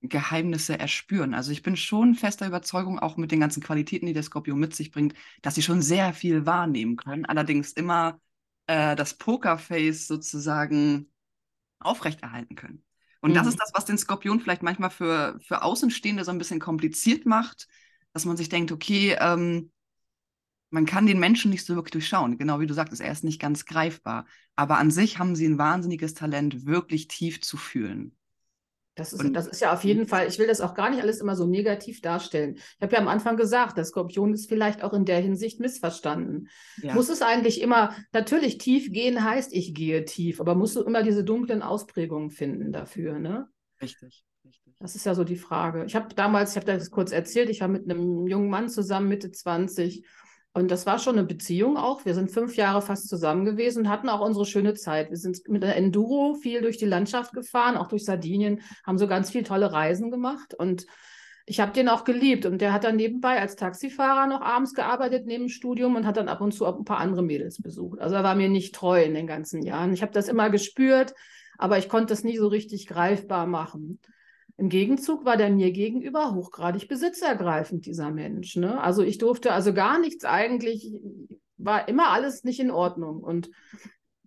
Geheimnisse 0.00 0.78
erspüren. 0.78 1.34
Also 1.34 1.50
ich 1.50 1.62
bin 1.62 1.76
schon 1.76 2.14
fester 2.14 2.46
Überzeugung, 2.46 2.98
auch 2.98 3.16
mit 3.16 3.32
den 3.32 3.40
ganzen 3.40 3.62
Qualitäten, 3.62 4.06
die 4.06 4.12
der 4.12 4.22
Skorpion 4.22 4.58
mit 4.58 4.74
sich 4.74 4.92
bringt, 4.92 5.14
dass 5.42 5.56
sie 5.56 5.62
schon 5.62 5.82
sehr 5.82 6.12
viel 6.12 6.46
wahrnehmen 6.46 6.96
können. 6.96 7.24
Allerdings 7.24 7.72
immer 7.72 8.20
äh, 8.66 8.94
das 8.94 9.14
Pokerface 9.14 10.06
sozusagen 10.06 11.10
aufrechterhalten 11.80 12.54
können. 12.54 12.84
Und 13.20 13.30
mhm. 13.30 13.34
das 13.34 13.48
ist 13.48 13.58
das, 13.60 13.72
was 13.74 13.84
den 13.84 13.98
Skorpion 13.98 14.40
vielleicht 14.40 14.62
manchmal 14.62 14.90
für, 14.90 15.38
für 15.40 15.62
Außenstehende 15.62 16.24
so 16.24 16.30
ein 16.30 16.38
bisschen 16.38 16.60
kompliziert 16.60 17.26
macht, 17.26 17.66
dass 18.12 18.24
man 18.24 18.36
sich 18.36 18.48
denkt, 18.48 18.70
okay, 18.70 19.16
ähm, 19.20 19.72
man 20.70 20.86
kann 20.86 21.06
den 21.06 21.18
Menschen 21.18 21.50
nicht 21.50 21.64
so 21.64 21.74
wirklich 21.74 21.92
durchschauen. 21.92 22.38
Genau 22.38 22.60
wie 22.60 22.66
du 22.66 22.74
sagtest, 22.74 23.00
er 23.00 23.10
ist 23.10 23.24
nicht 23.24 23.40
ganz 23.40 23.64
greifbar. 23.64 24.26
Aber 24.54 24.78
an 24.78 24.90
sich 24.90 25.18
haben 25.18 25.34
sie 25.34 25.46
ein 25.46 25.58
wahnsinniges 25.58 26.14
Talent, 26.14 26.66
wirklich 26.66 27.08
tief 27.08 27.40
zu 27.40 27.56
fühlen. 27.56 28.16
Das 28.98 29.12
ist, 29.12 29.24
das 29.32 29.46
ist 29.46 29.60
ja 29.60 29.72
auf 29.72 29.84
jeden 29.84 30.08
Fall, 30.08 30.26
ich 30.26 30.40
will 30.40 30.48
das 30.48 30.60
auch 30.60 30.74
gar 30.74 30.90
nicht 30.90 31.00
alles 31.00 31.20
immer 31.20 31.36
so 31.36 31.46
negativ 31.46 32.00
darstellen. 32.00 32.56
Ich 32.56 32.82
habe 32.82 32.94
ja 32.94 32.98
am 32.98 33.06
Anfang 33.06 33.36
gesagt, 33.36 33.76
der 33.76 33.84
Skorpion 33.84 34.34
ist 34.34 34.48
vielleicht 34.48 34.82
auch 34.82 34.92
in 34.92 35.04
der 35.04 35.20
Hinsicht 35.20 35.60
missverstanden. 35.60 36.48
Ja. 36.82 36.94
Muss 36.94 37.08
es 37.08 37.22
eigentlich 37.22 37.60
immer, 37.60 37.94
natürlich 38.12 38.58
tief 38.58 38.90
gehen 38.90 39.22
heißt, 39.22 39.54
ich 39.54 39.72
gehe 39.72 40.04
tief, 40.04 40.40
aber 40.40 40.56
musst 40.56 40.74
du 40.74 40.82
immer 40.82 41.04
diese 41.04 41.22
dunklen 41.22 41.62
Ausprägungen 41.62 42.30
finden 42.30 42.72
dafür, 42.72 43.20
ne? 43.20 43.46
Richtig. 43.80 44.24
Richtig. 44.44 44.74
Das 44.80 44.96
ist 44.96 45.06
ja 45.06 45.14
so 45.14 45.22
die 45.22 45.36
Frage. 45.36 45.84
Ich 45.84 45.94
habe 45.94 46.12
damals, 46.16 46.50
ich 46.50 46.56
habe 46.56 46.66
das 46.66 46.90
kurz 46.90 47.12
erzählt, 47.12 47.50
ich 47.50 47.60
war 47.60 47.68
mit 47.68 47.84
einem 47.84 48.26
jungen 48.26 48.50
Mann 48.50 48.68
zusammen, 48.68 49.08
Mitte 49.08 49.30
20, 49.30 50.04
und 50.58 50.70
das 50.70 50.86
war 50.86 50.98
schon 50.98 51.16
eine 51.16 51.26
Beziehung 51.26 51.76
auch. 51.76 52.04
Wir 52.04 52.14
sind 52.14 52.32
fünf 52.32 52.56
Jahre 52.56 52.82
fast 52.82 53.08
zusammen 53.08 53.44
gewesen 53.44 53.80
und 53.84 53.88
hatten 53.88 54.08
auch 54.08 54.20
unsere 54.20 54.44
schöne 54.44 54.74
Zeit. 54.74 55.08
Wir 55.08 55.16
sind 55.16 55.48
mit 55.48 55.62
der 55.62 55.76
Enduro 55.76 56.34
viel 56.34 56.62
durch 56.62 56.78
die 56.78 56.84
Landschaft 56.84 57.32
gefahren, 57.32 57.76
auch 57.76 57.86
durch 57.86 58.04
Sardinien, 58.04 58.60
haben 58.84 58.98
so 58.98 59.06
ganz 59.06 59.30
viele 59.30 59.44
tolle 59.44 59.72
Reisen 59.72 60.10
gemacht. 60.10 60.54
Und 60.54 60.86
ich 61.46 61.60
habe 61.60 61.72
den 61.72 61.88
auch 61.88 62.02
geliebt. 62.02 62.44
Und 62.44 62.60
der 62.60 62.72
hat 62.72 62.82
dann 62.82 62.96
nebenbei 62.96 63.40
als 63.40 63.54
Taxifahrer 63.54 64.26
noch 64.26 64.40
abends 64.40 64.74
gearbeitet 64.74 65.26
neben 65.26 65.44
dem 65.44 65.48
Studium 65.48 65.94
und 65.94 66.06
hat 66.06 66.16
dann 66.16 66.28
ab 66.28 66.40
und 66.40 66.52
zu 66.52 66.66
ein 66.66 66.84
paar 66.84 66.98
andere 66.98 67.22
Mädels 67.22 67.62
besucht. 67.62 68.00
Also 68.00 68.16
er 68.16 68.24
war 68.24 68.34
mir 68.34 68.48
nicht 68.48 68.74
treu 68.74 69.00
in 69.00 69.14
den 69.14 69.28
ganzen 69.28 69.62
Jahren. 69.62 69.92
Ich 69.92 70.02
habe 70.02 70.12
das 70.12 70.28
immer 70.28 70.50
gespürt, 70.50 71.14
aber 71.56 71.78
ich 71.78 71.88
konnte 71.88 72.12
es 72.12 72.24
nie 72.24 72.36
so 72.36 72.48
richtig 72.48 72.88
greifbar 72.88 73.46
machen. 73.46 74.00
Im 74.58 74.68
Gegenzug 74.68 75.24
war 75.24 75.36
der 75.36 75.50
mir 75.50 75.70
gegenüber 75.70 76.34
hochgradig 76.34 76.88
besitzergreifend, 76.88 77.86
dieser 77.86 78.10
Mensch. 78.10 78.56
Ne? 78.56 78.80
Also 78.80 79.04
ich 79.04 79.18
durfte 79.18 79.52
also 79.52 79.72
gar 79.72 80.00
nichts 80.00 80.24
eigentlich, 80.24 80.92
war 81.58 81.88
immer 81.88 82.08
alles 82.08 82.42
nicht 82.42 82.58
in 82.58 82.72
Ordnung. 82.72 83.20
Und 83.22 83.50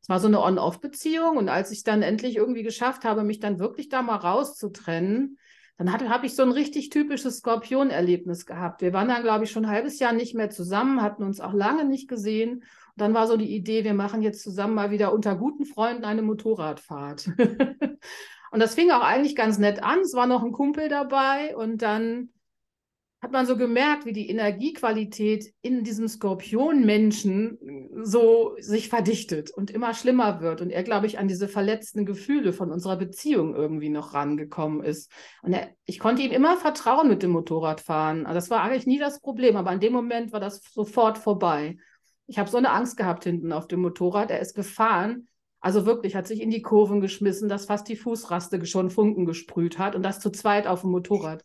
es 0.02 0.08
war 0.08 0.22
so 0.22 0.28
eine 0.28 0.42
On-Off-Beziehung. 0.42 1.36
Und 1.36 1.50
als 1.50 1.72
ich 1.72 1.84
dann 1.84 2.02
endlich 2.02 2.38
irgendwie 2.38 2.64
geschafft 2.64 3.04
habe, 3.04 3.26
mich 3.26 3.42
dann 3.42 3.60
wirklich 3.60 3.90
da 3.90 4.02
mal 4.02 4.16
rauszutrennen, 4.16 5.38
dann 5.78 6.10
habe 6.10 6.26
ich 6.26 6.36
so 6.36 6.44
ein 6.44 6.52
richtig 6.52 6.90
typisches 6.92 7.40
Skorpion-Erlebnis 7.40 8.46
gehabt. 8.46 8.82
Wir 8.82 8.94
waren 8.94 9.10
dann, 9.10 9.24
glaube 9.24 9.44
ich, 9.44 9.52
schon 9.52 9.66
ein 9.66 9.72
halbes 9.72 10.00
Jahr 10.00 10.14
nicht 10.14 10.34
mehr 10.34 10.50
zusammen, 10.50 11.02
hatten 11.02 11.24
uns 11.24 11.42
auch 11.42 11.54
lange 11.54 11.84
nicht 11.84 12.08
gesehen. 12.08 12.54
Und 12.54 12.64
dann 12.96 13.14
war 13.14 13.28
so 13.28 13.36
die 13.36 13.54
Idee, 13.54 13.84
wir 13.84 13.94
machen 13.94 14.22
jetzt 14.22 14.44
zusammen 14.44 14.76
mal 14.76 14.92
wieder 14.92 15.12
unter 15.12 15.36
guten 15.36 15.66
Freunden 15.66 16.06
eine 16.06 16.22
Motorradfahrt. 16.22 17.32
Und 18.52 18.60
das 18.60 18.76
fing 18.76 18.92
auch 18.92 19.02
eigentlich 19.02 19.36
ganz 19.36 19.58
nett 19.58 19.82
an. 19.82 20.00
Es 20.00 20.14
war 20.14 20.28
noch 20.28 20.44
ein 20.44 20.52
Kumpel 20.52 20.90
dabei 20.90 21.56
und 21.56 21.82
dann 21.82 22.30
hat 23.22 23.32
man 23.32 23.46
so 23.46 23.56
gemerkt, 23.56 24.06
wie 24.06 24.14
die 24.14 24.30
Energiequalität 24.30 25.54
in 25.62 25.84
diesem 25.84 26.08
Skorpionmenschen 26.08 27.90
so 28.04 28.56
sich 28.60 28.90
verdichtet 28.90 29.52
und 29.52 29.70
immer 29.70 29.94
schlimmer 29.94 30.42
wird. 30.42 30.60
Und 30.60 30.72
er, 30.72 30.82
glaube 30.82 31.06
ich, 31.06 31.20
an 31.20 31.28
diese 31.28 31.48
verletzten 31.48 32.06
Gefühle 32.06 32.52
von 32.52 32.72
unserer 32.72 32.98
Beziehung 32.98 33.56
irgendwie 33.56 33.90
noch 33.90 34.16
rangekommen 34.16 34.84
ist. 34.84 35.12
Und 35.44 35.54
er, 35.54 35.70
ich 35.86 36.00
konnte 36.00 36.24
ihm 36.24 36.32
immer 36.32 36.58
vertrauen 36.58 37.08
mit 37.08 37.22
dem 37.22 37.30
Motorradfahren. 37.30 38.26
Also 38.26 38.36
das 38.36 38.50
war 38.50 38.64
eigentlich 38.64 38.88
nie 38.88 39.00
das 39.00 39.22
Problem, 39.22 39.56
aber 39.56 39.70
an 39.70 39.80
dem 39.80 39.94
Moment 39.94 40.34
war 40.34 40.40
das 40.40 40.64
sofort 40.74 41.20
vorbei. 41.20 41.78
Ich 42.26 42.40
habe 42.40 42.50
so 42.50 42.58
eine 42.58 42.72
Angst 42.72 42.98
gehabt 42.98 43.24
hinten 43.24 43.54
auf 43.54 43.68
dem 43.68 43.82
Motorrad. 43.82 44.32
Er 44.32 44.40
ist 44.40 44.56
gefahren 44.56 45.28
also 45.62 45.86
wirklich, 45.86 46.16
hat 46.16 46.28
sich 46.28 46.42
in 46.42 46.50
die 46.50 46.64
Kurven 46.64 47.02
geschmissen, 47.02 47.48
dass 47.48 47.66
fast 47.66 47.88
die 47.88 47.96
Fußraste 47.96 48.66
schon 48.66 48.90
Funken 48.90 49.26
gesprüht 49.26 49.78
hat 49.78 49.96
und 49.96 50.04
das 50.04 50.20
zu 50.20 50.32
zweit 50.32 50.66
auf 50.66 50.82
dem 50.82 50.90
Motorrad. 50.90 51.44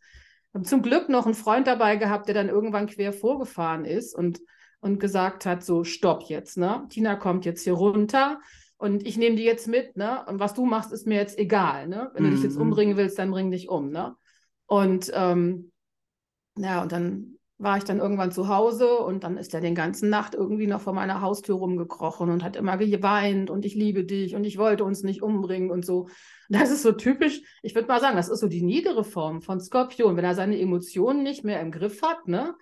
Wir 0.50 0.60
haben 0.60 0.64
zum 0.64 0.80
Glück 0.80 1.10
noch 1.10 1.26
einen 1.26 1.34
Freund 1.34 1.66
dabei 1.66 1.96
gehabt, 1.96 2.26
der 2.26 2.34
dann 2.34 2.48
irgendwann 2.48 2.86
quer 2.86 3.12
vorgefahren 3.12 3.84
ist 3.84 4.14
und, 4.14 4.40
und 4.80 4.98
gesagt 4.98 5.44
hat, 5.44 5.62
so 5.62 5.84
stopp 5.84 6.24
jetzt, 6.24 6.56
ne? 6.56 6.86
Tina 6.88 7.14
kommt 7.14 7.44
jetzt 7.44 7.62
hier 7.62 7.74
runter 7.74 8.40
und 8.78 9.06
ich 9.06 9.18
nehme 9.18 9.36
die 9.36 9.44
jetzt 9.44 9.68
mit, 9.68 9.98
ne? 9.98 10.24
Und 10.26 10.40
was 10.40 10.54
du 10.54 10.64
machst, 10.64 10.92
ist 10.92 11.06
mir 11.06 11.16
jetzt 11.16 11.38
egal, 11.38 11.86
ne? 11.86 12.10
Wenn 12.14 12.24
du 12.24 12.30
dich 12.30 12.42
jetzt 12.42 12.56
mhm. 12.56 12.62
umbringen 12.62 12.96
willst, 12.96 13.18
dann 13.18 13.30
bring 13.30 13.50
dich 13.50 13.68
um, 13.68 13.90
ne? 13.90 14.16
Und 14.64 15.12
ähm, 15.14 15.72
ja, 16.56 16.82
und 16.82 16.90
dann 16.90 17.35
war 17.58 17.78
ich 17.78 17.84
dann 17.84 17.98
irgendwann 17.98 18.32
zu 18.32 18.48
Hause 18.48 18.98
und 18.98 19.24
dann 19.24 19.38
ist 19.38 19.54
er 19.54 19.62
den 19.62 19.74
ganzen 19.74 20.10
Nacht 20.10 20.34
irgendwie 20.34 20.66
noch 20.66 20.82
vor 20.82 20.92
meiner 20.92 21.22
Haustür 21.22 21.56
rumgekrochen 21.56 22.28
und 22.28 22.44
hat 22.44 22.56
immer 22.56 22.76
geweint 22.76 23.48
und 23.48 23.64
ich 23.64 23.74
liebe 23.74 24.04
dich 24.04 24.34
und 24.34 24.44
ich 24.44 24.58
wollte 24.58 24.84
uns 24.84 25.02
nicht 25.02 25.22
umbringen 25.22 25.70
und 25.70 25.84
so. 25.84 26.08
Das 26.50 26.70
ist 26.70 26.82
so 26.82 26.92
typisch, 26.92 27.40
ich 27.62 27.74
würde 27.74 27.88
mal 27.88 28.00
sagen, 28.00 28.16
das 28.16 28.28
ist 28.28 28.40
so 28.40 28.48
die 28.48 28.62
niedere 28.62 29.04
Form 29.04 29.40
von 29.40 29.60
Skorpion. 29.60 30.16
Wenn 30.16 30.24
er 30.24 30.34
seine 30.34 30.60
Emotionen 30.60 31.22
nicht 31.22 31.44
mehr 31.44 31.60
im 31.60 31.72
Griff 31.72 32.02
hat, 32.02 32.28
ne, 32.28 32.54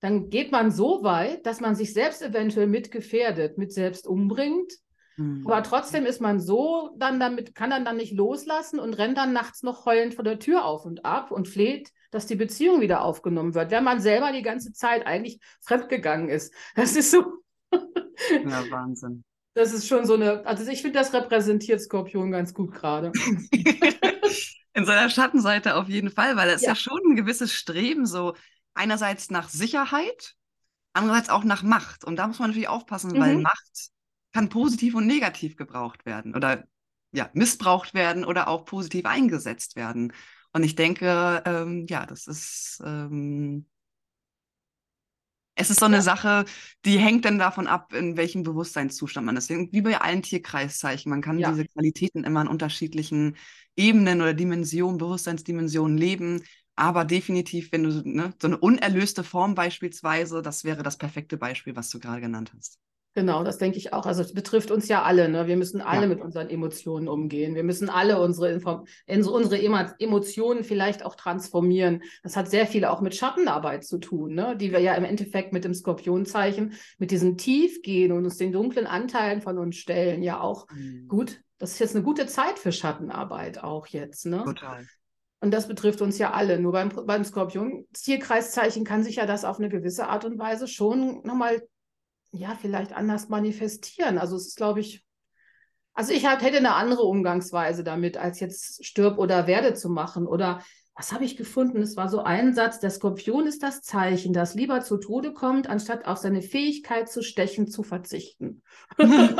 dann 0.00 0.28
geht 0.28 0.52
man 0.52 0.70
so 0.70 1.02
weit, 1.02 1.46
dass 1.46 1.60
man 1.60 1.74
sich 1.74 1.94
selbst 1.94 2.20
eventuell 2.20 2.66
mit 2.66 2.90
gefährdet, 2.90 3.56
mit 3.56 3.72
selbst 3.72 4.06
umbringt. 4.06 4.70
Mhm. 5.16 5.46
Aber 5.46 5.62
trotzdem 5.62 6.04
ist 6.04 6.20
man 6.20 6.38
so 6.38 6.90
dann 6.98 7.18
damit, 7.18 7.54
kann 7.54 7.70
dann 7.70 7.86
dann 7.86 7.96
nicht 7.96 8.12
loslassen 8.12 8.78
und 8.78 8.92
rennt 8.94 9.16
dann 9.16 9.32
nachts 9.32 9.62
noch 9.62 9.86
heulend 9.86 10.14
vor 10.14 10.24
der 10.24 10.38
Tür 10.38 10.66
auf 10.66 10.84
und 10.84 11.06
ab 11.06 11.30
und 11.30 11.48
fleht 11.48 11.90
dass 12.14 12.26
die 12.26 12.36
Beziehung 12.36 12.80
wieder 12.80 13.02
aufgenommen 13.02 13.54
wird, 13.54 13.70
wenn 13.70 13.84
man 13.84 14.00
selber 14.00 14.32
die 14.32 14.42
ganze 14.42 14.72
Zeit 14.72 15.06
eigentlich 15.06 15.40
fremdgegangen 15.60 16.28
ist. 16.28 16.54
Das 16.76 16.94
ist 16.94 17.10
so. 17.10 17.42
ja, 17.72 18.70
Wahnsinn. 18.70 19.24
Das 19.54 19.72
ist 19.72 19.86
schon 19.86 20.06
so 20.06 20.14
eine, 20.14 20.46
also 20.46 20.68
ich 20.70 20.82
finde, 20.82 20.98
das 20.98 21.12
repräsentiert 21.12 21.80
Skorpion 21.80 22.30
ganz 22.30 22.54
gut 22.54 22.72
gerade. 22.72 23.12
In 24.74 24.84
seiner 24.84 25.08
Schattenseite 25.08 25.76
auf 25.76 25.88
jeden 25.88 26.10
Fall, 26.10 26.36
weil 26.36 26.50
es 26.50 26.62
ja. 26.62 26.70
ja 26.70 26.74
schon 26.74 27.00
ein 27.06 27.16
gewisses 27.16 27.52
Streben, 27.52 28.06
so 28.06 28.34
einerseits 28.74 29.30
nach 29.30 29.48
Sicherheit, 29.48 30.34
andererseits 30.92 31.30
auch 31.30 31.44
nach 31.44 31.62
Macht. 31.62 32.04
Und 32.04 32.16
da 32.16 32.26
muss 32.26 32.40
man 32.40 32.50
natürlich 32.50 32.68
aufpassen, 32.68 33.12
mhm. 33.12 33.20
weil 33.20 33.38
Macht 33.38 33.90
kann 34.32 34.48
positiv 34.48 34.94
und 34.96 35.06
negativ 35.06 35.56
gebraucht 35.56 36.06
werden 36.06 36.34
oder 36.34 36.64
ja, 37.12 37.30
missbraucht 37.32 37.94
werden 37.94 38.24
oder 38.24 38.48
auch 38.48 38.64
positiv 38.64 39.06
eingesetzt 39.06 39.76
werden. 39.76 40.12
Und 40.54 40.62
ich 40.62 40.76
denke, 40.76 41.42
ähm, 41.44 41.86
ja, 41.88 42.06
das 42.06 42.28
ist, 42.28 42.80
ähm, 42.86 43.66
es 45.56 45.70
ist 45.70 45.80
so 45.80 45.86
eine 45.86 46.00
Sache, 46.00 46.44
die 46.84 46.98
hängt 46.98 47.24
dann 47.24 47.38
davon 47.38 47.66
ab, 47.66 47.92
in 47.92 48.16
welchem 48.16 48.44
Bewusstseinszustand 48.44 49.26
man 49.26 49.36
ist. 49.36 49.50
Wie 49.50 49.82
bei 49.82 50.00
allen 50.00 50.22
Tierkreiszeichen. 50.22 51.10
Man 51.10 51.22
kann 51.22 51.38
ja. 51.38 51.50
diese 51.50 51.66
Qualitäten 51.66 52.22
immer 52.22 52.42
in 52.42 52.48
unterschiedlichen 52.48 53.36
Ebenen 53.76 54.20
oder 54.20 54.32
Dimensionen, 54.32 54.98
Bewusstseinsdimensionen 54.98 55.98
leben. 55.98 56.42
Aber 56.76 57.04
definitiv, 57.04 57.72
wenn 57.72 57.82
du 57.82 58.02
ne, 58.08 58.32
so 58.40 58.46
eine 58.46 58.58
unerlöste 58.58 59.24
Form 59.24 59.56
beispielsweise, 59.56 60.40
das 60.40 60.62
wäre 60.62 60.84
das 60.84 60.98
perfekte 60.98 61.36
Beispiel, 61.36 61.74
was 61.74 61.90
du 61.90 61.98
gerade 61.98 62.20
genannt 62.20 62.52
hast. 62.56 62.78
Genau, 63.14 63.44
das 63.44 63.58
denke 63.58 63.78
ich 63.78 63.92
auch. 63.92 64.06
Also 64.06 64.22
es 64.22 64.34
betrifft 64.34 64.72
uns 64.72 64.88
ja 64.88 65.02
alle. 65.02 65.28
Ne? 65.28 65.46
Wir 65.46 65.56
müssen 65.56 65.80
alle 65.80 66.02
ja. 66.02 66.08
mit 66.08 66.20
unseren 66.20 66.50
Emotionen 66.50 67.06
umgehen. 67.06 67.54
Wir 67.54 67.62
müssen 67.62 67.88
alle 67.88 68.20
unsere, 68.20 68.50
Inform 68.50 68.86
unsere 69.06 69.62
Emotionen 69.98 70.64
vielleicht 70.64 71.04
auch 71.04 71.14
transformieren. 71.14 72.02
Das 72.24 72.36
hat 72.36 72.50
sehr 72.50 72.66
viel 72.66 72.84
auch 72.84 73.00
mit 73.00 73.14
Schattenarbeit 73.14 73.84
zu 73.84 73.98
tun, 73.98 74.34
ne? 74.34 74.56
die 74.56 74.72
wir 74.72 74.80
ja 74.80 74.94
im 74.94 75.04
Endeffekt 75.04 75.52
mit 75.52 75.64
dem 75.64 75.74
Skorpionzeichen, 75.74 76.72
mit 76.98 77.12
diesem 77.12 77.36
Tiefgehen 77.38 78.10
und 78.10 78.24
uns 78.24 78.36
den 78.36 78.50
dunklen 78.50 78.86
Anteilen 78.86 79.42
von 79.42 79.58
uns 79.58 79.76
stellen, 79.76 80.24
ja 80.24 80.40
auch 80.40 80.66
mhm. 80.70 81.06
gut. 81.06 81.40
Das 81.58 81.72
ist 81.72 81.78
jetzt 81.78 81.94
eine 81.94 82.04
gute 82.04 82.26
Zeit 82.26 82.58
für 82.58 82.72
Schattenarbeit 82.72 83.62
auch 83.62 83.86
jetzt. 83.86 84.26
Ne? 84.26 84.42
Total. 84.44 84.84
Und 85.40 85.52
das 85.52 85.68
betrifft 85.68 86.00
uns 86.02 86.18
ja 86.18 86.32
alle. 86.32 86.58
Nur 86.58 86.72
beim, 86.72 86.88
beim 86.88 87.22
Skorpion-Tierkreiszeichen 87.22 88.82
kann 88.84 89.04
sich 89.04 89.16
ja 89.16 89.26
das 89.26 89.44
auf 89.44 89.58
eine 89.58 89.68
gewisse 89.68 90.08
Art 90.08 90.24
und 90.24 90.38
Weise 90.38 90.66
schon 90.66 91.20
nochmal 91.22 91.62
ja, 92.34 92.56
vielleicht 92.60 92.92
anders 92.92 93.28
manifestieren. 93.28 94.18
Also 94.18 94.36
es 94.36 94.48
ist, 94.48 94.56
glaube 94.56 94.80
ich, 94.80 95.04
also 95.94 96.12
ich 96.12 96.26
hab, 96.26 96.42
hätte 96.42 96.56
eine 96.56 96.74
andere 96.74 97.02
Umgangsweise 97.02 97.84
damit, 97.84 98.16
als 98.16 98.40
jetzt 98.40 98.84
stirb 98.84 99.18
oder 99.18 99.46
werde 99.46 99.74
zu 99.74 99.88
machen. 99.88 100.26
Oder 100.26 100.60
was 100.96 101.12
habe 101.12 101.24
ich 101.24 101.36
gefunden? 101.36 101.80
Es 101.80 101.96
war 101.96 102.08
so 102.08 102.20
ein 102.20 102.54
Satz, 102.54 102.80
der 102.80 102.90
Skorpion 102.90 103.46
ist 103.46 103.62
das 103.62 103.82
Zeichen, 103.82 104.32
das 104.32 104.54
lieber 104.54 104.80
zu 104.80 104.98
Tode 104.98 105.32
kommt, 105.32 105.68
anstatt 105.68 106.06
auf 106.06 106.18
seine 106.18 106.42
Fähigkeit 106.42 107.08
zu 107.08 107.22
stechen, 107.22 107.68
zu 107.68 107.84
verzichten. 107.84 108.62
Fand 108.96 109.38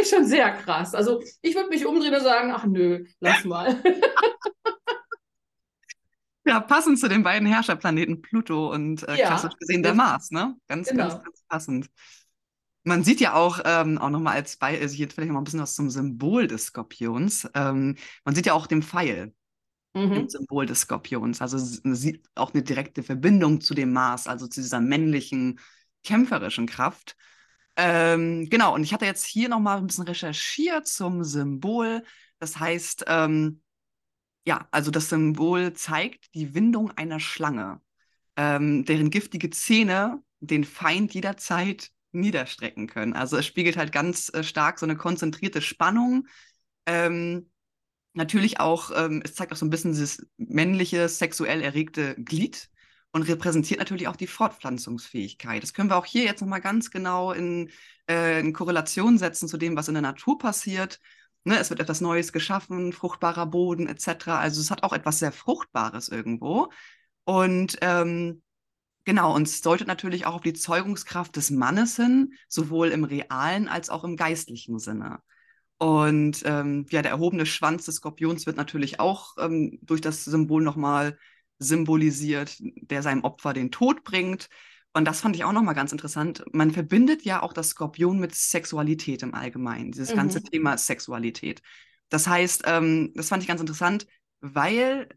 ich 0.00 0.08
schon 0.08 0.24
sehr 0.24 0.50
krass. 0.52 0.94
Also 0.94 1.20
ich 1.42 1.54
würde 1.54 1.68
mich 1.68 1.84
umdrehen 1.84 2.14
und 2.14 2.22
sagen, 2.22 2.50
ach 2.54 2.64
nö, 2.64 3.04
lass 3.20 3.44
mal. 3.44 3.76
Ja, 6.44 6.60
passend 6.60 6.98
zu 6.98 7.08
den 7.08 7.22
beiden 7.22 7.46
Herrscherplaneten 7.46 8.22
Pluto 8.22 8.72
und 8.72 9.02
äh, 9.06 9.18
ja, 9.18 9.26
klassisch 9.26 9.56
gesehen 9.58 9.82
der 9.82 9.94
Mars, 9.94 10.30
ne? 10.30 10.56
Ganz, 10.66 10.88
genau. 10.88 11.08
ganz, 11.08 11.22
ganz 11.22 11.42
passend. 11.48 11.90
Man 12.84 13.04
sieht 13.04 13.20
ja 13.20 13.34
auch, 13.34 13.60
ähm, 13.64 13.98
auch 13.98 14.08
nochmal 14.08 14.36
als 14.36 14.56
Beispiel, 14.56 14.82
also 14.82 14.94
hier 14.94 15.10
vielleicht 15.10 15.30
mal 15.30 15.40
ein 15.40 15.44
bisschen 15.44 15.60
was 15.60 15.74
zum 15.74 15.90
Symbol 15.90 16.46
des 16.46 16.66
Skorpions. 16.66 17.48
Ähm, 17.54 17.96
man 18.24 18.34
sieht 18.34 18.46
ja 18.46 18.54
auch 18.54 18.66
den 18.66 18.82
Pfeil 18.82 19.34
mhm. 19.94 20.12
im 20.12 20.28
Symbol 20.28 20.66
des 20.66 20.80
Skorpions. 20.80 21.42
Also 21.42 21.58
man 21.82 21.94
sieht 21.94 22.24
auch 22.34 22.54
eine 22.54 22.62
direkte 22.62 23.02
Verbindung 23.02 23.60
zu 23.60 23.74
dem 23.74 23.92
Mars, 23.92 24.26
also 24.26 24.46
zu 24.46 24.62
dieser 24.62 24.80
männlichen, 24.80 25.60
kämpferischen 26.04 26.66
Kraft. 26.66 27.16
Ähm, 27.76 28.48
genau, 28.50 28.74
und 28.74 28.82
ich 28.82 28.92
hatte 28.92 29.04
jetzt 29.04 29.24
hier 29.24 29.48
nochmal 29.48 29.78
ein 29.78 29.86
bisschen 29.86 30.04
recherchiert 30.04 30.86
zum 30.86 31.24
Symbol. 31.24 32.02
Das 32.38 32.58
heißt, 32.58 33.04
ähm, 33.06 33.60
ja, 34.46 34.68
also 34.70 34.90
das 34.90 35.08
Symbol 35.08 35.74
zeigt 35.74 36.34
die 36.34 36.54
Windung 36.54 36.90
einer 36.92 37.20
Schlange, 37.20 37.80
ähm, 38.36 38.84
deren 38.84 39.10
giftige 39.10 39.50
Zähne 39.50 40.22
den 40.40 40.64
Feind 40.64 41.12
jederzeit 41.14 41.90
niederstrecken 42.12 42.86
können. 42.86 43.12
Also 43.12 43.36
es 43.36 43.46
spiegelt 43.46 43.76
halt 43.76 43.92
ganz 43.92 44.32
äh, 44.32 44.42
stark 44.42 44.78
so 44.78 44.86
eine 44.86 44.96
konzentrierte 44.96 45.60
Spannung. 45.60 46.26
Ähm, 46.86 47.50
natürlich 48.14 48.60
auch, 48.60 48.90
ähm, 48.94 49.22
es 49.24 49.34
zeigt 49.34 49.52
auch 49.52 49.56
so 49.56 49.66
ein 49.66 49.70
bisschen 49.70 49.92
dieses 49.92 50.26
männliche, 50.36 51.08
sexuell 51.08 51.60
erregte 51.62 52.14
Glied 52.16 52.70
und 53.12 53.22
repräsentiert 53.22 53.80
natürlich 53.80 54.08
auch 54.08 54.16
die 54.16 54.26
Fortpflanzungsfähigkeit. 54.26 55.62
Das 55.62 55.74
können 55.74 55.90
wir 55.90 55.96
auch 55.96 56.06
hier 56.06 56.24
jetzt 56.24 56.40
nochmal 56.40 56.60
ganz 56.60 56.90
genau 56.90 57.32
in, 57.32 57.70
äh, 58.08 58.40
in 58.40 58.52
Korrelation 58.52 59.18
setzen 59.18 59.48
zu 59.48 59.56
dem, 59.56 59.76
was 59.76 59.88
in 59.88 59.94
der 59.94 60.02
Natur 60.02 60.38
passiert. 60.38 61.00
Ne, 61.48 61.58
es 61.58 61.70
wird 61.70 61.80
etwas 61.80 62.02
Neues 62.02 62.34
geschaffen, 62.34 62.92
fruchtbarer 62.92 63.46
Boden 63.46 63.86
etc. 63.88 64.38
Also 64.38 64.60
es 64.60 64.70
hat 64.70 64.82
auch 64.82 64.92
etwas 64.92 65.18
sehr 65.18 65.32
Fruchtbares 65.32 66.10
irgendwo. 66.10 66.70
Und 67.24 67.78
ähm, 67.80 68.42
genau, 69.06 69.34
und 69.34 69.48
es 69.48 69.62
deutet 69.62 69.88
natürlich 69.88 70.26
auch 70.26 70.34
auf 70.34 70.42
die 70.42 70.52
Zeugungskraft 70.52 71.34
des 71.36 71.50
Mannes 71.50 71.96
hin, 71.96 72.34
sowohl 72.48 72.88
im 72.88 73.04
realen 73.04 73.66
als 73.66 73.88
auch 73.88 74.04
im 74.04 74.16
geistlichen 74.16 74.78
Sinne. 74.78 75.20
Und 75.78 76.42
ähm, 76.44 76.84
ja, 76.90 77.00
der 77.00 77.12
erhobene 77.12 77.46
Schwanz 77.46 77.86
des 77.86 77.96
Skorpions 77.96 78.44
wird 78.44 78.58
natürlich 78.58 79.00
auch 79.00 79.36
ähm, 79.38 79.78
durch 79.80 80.02
das 80.02 80.26
Symbol 80.26 80.62
nochmal 80.62 81.16
symbolisiert, 81.58 82.56
der 82.58 83.02
seinem 83.02 83.24
Opfer 83.24 83.54
den 83.54 83.70
Tod 83.70 84.04
bringt. 84.04 84.50
Und 84.94 85.04
das 85.04 85.20
fand 85.20 85.36
ich 85.36 85.44
auch 85.44 85.52
nochmal 85.52 85.74
ganz 85.74 85.92
interessant. 85.92 86.44
Man 86.52 86.70
verbindet 86.70 87.22
ja 87.22 87.42
auch 87.42 87.52
das 87.52 87.70
Skorpion 87.70 88.18
mit 88.18 88.34
Sexualität 88.34 89.22
im 89.22 89.34
Allgemeinen, 89.34 89.92
dieses 89.92 90.12
mhm. 90.12 90.16
ganze 90.16 90.42
Thema 90.42 90.76
Sexualität. 90.78 91.62
Das 92.08 92.26
heißt, 92.26 92.62
ähm, 92.66 93.12
das 93.14 93.28
fand 93.28 93.42
ich 93.42 93.48
ganz 93.48 93.60
interessant, 93.60 94.06
weil 94.40 95.08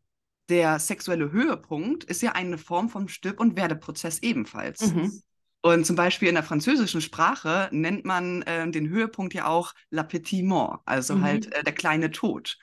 der 0.50 0.80
sexuelle 0.80 1.32
Höhepunkt 1.32 2.04
ist 2.04 2.22
ja 2.22 2.34
eine 2.34 2.58
Form 2.58 2.90
vom 2.90 3.08
Stirb- 3.08 3.40
und 3.40 3.56
Werdeprozess 3.56 4.20
ebenfalls. 4.20 4.94
Mhm. 4.94 5.22
Und 5.62 5.86
zum 5.86 5.96
Beispiel 5.96 6.28
in 6.28 6.36
der 6.36 6.44
französischen 6.44 7.02
Sprache 7.02 7.70
nennt 7.72 8.04
man 8.04 8.42
äh, 8.44 8.70
den 8.70 8.90
Höhepunkt 8.90 9.34
ja 9.34 9.46
auch 9.46 9.74
la 9.92 10.04
petite 10.04 10.44
mort, 10.44 10.82
also 10.86 11.16
mhm. 11.16 11.24
halt 11.24 11.54
äh, 11.54 11.64
der 11.64 11.74
kleine 11.74 12.12
Tod. 12.12 12.58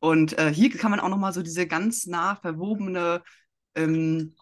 Und 0.00 0.36
äh, 0.38 0.52
hier 0.52 0.70
kann 0.70 0.90
man 0.90 0.98
auch 0.98 1.08
nochmal 1.08 1.32
so 1.32 1.42
diese 1.42 1.66
ganz 1.68 2.06
nah 2.06 2.34
verwobene 2.34 3.22
ähm, 3.76 4.34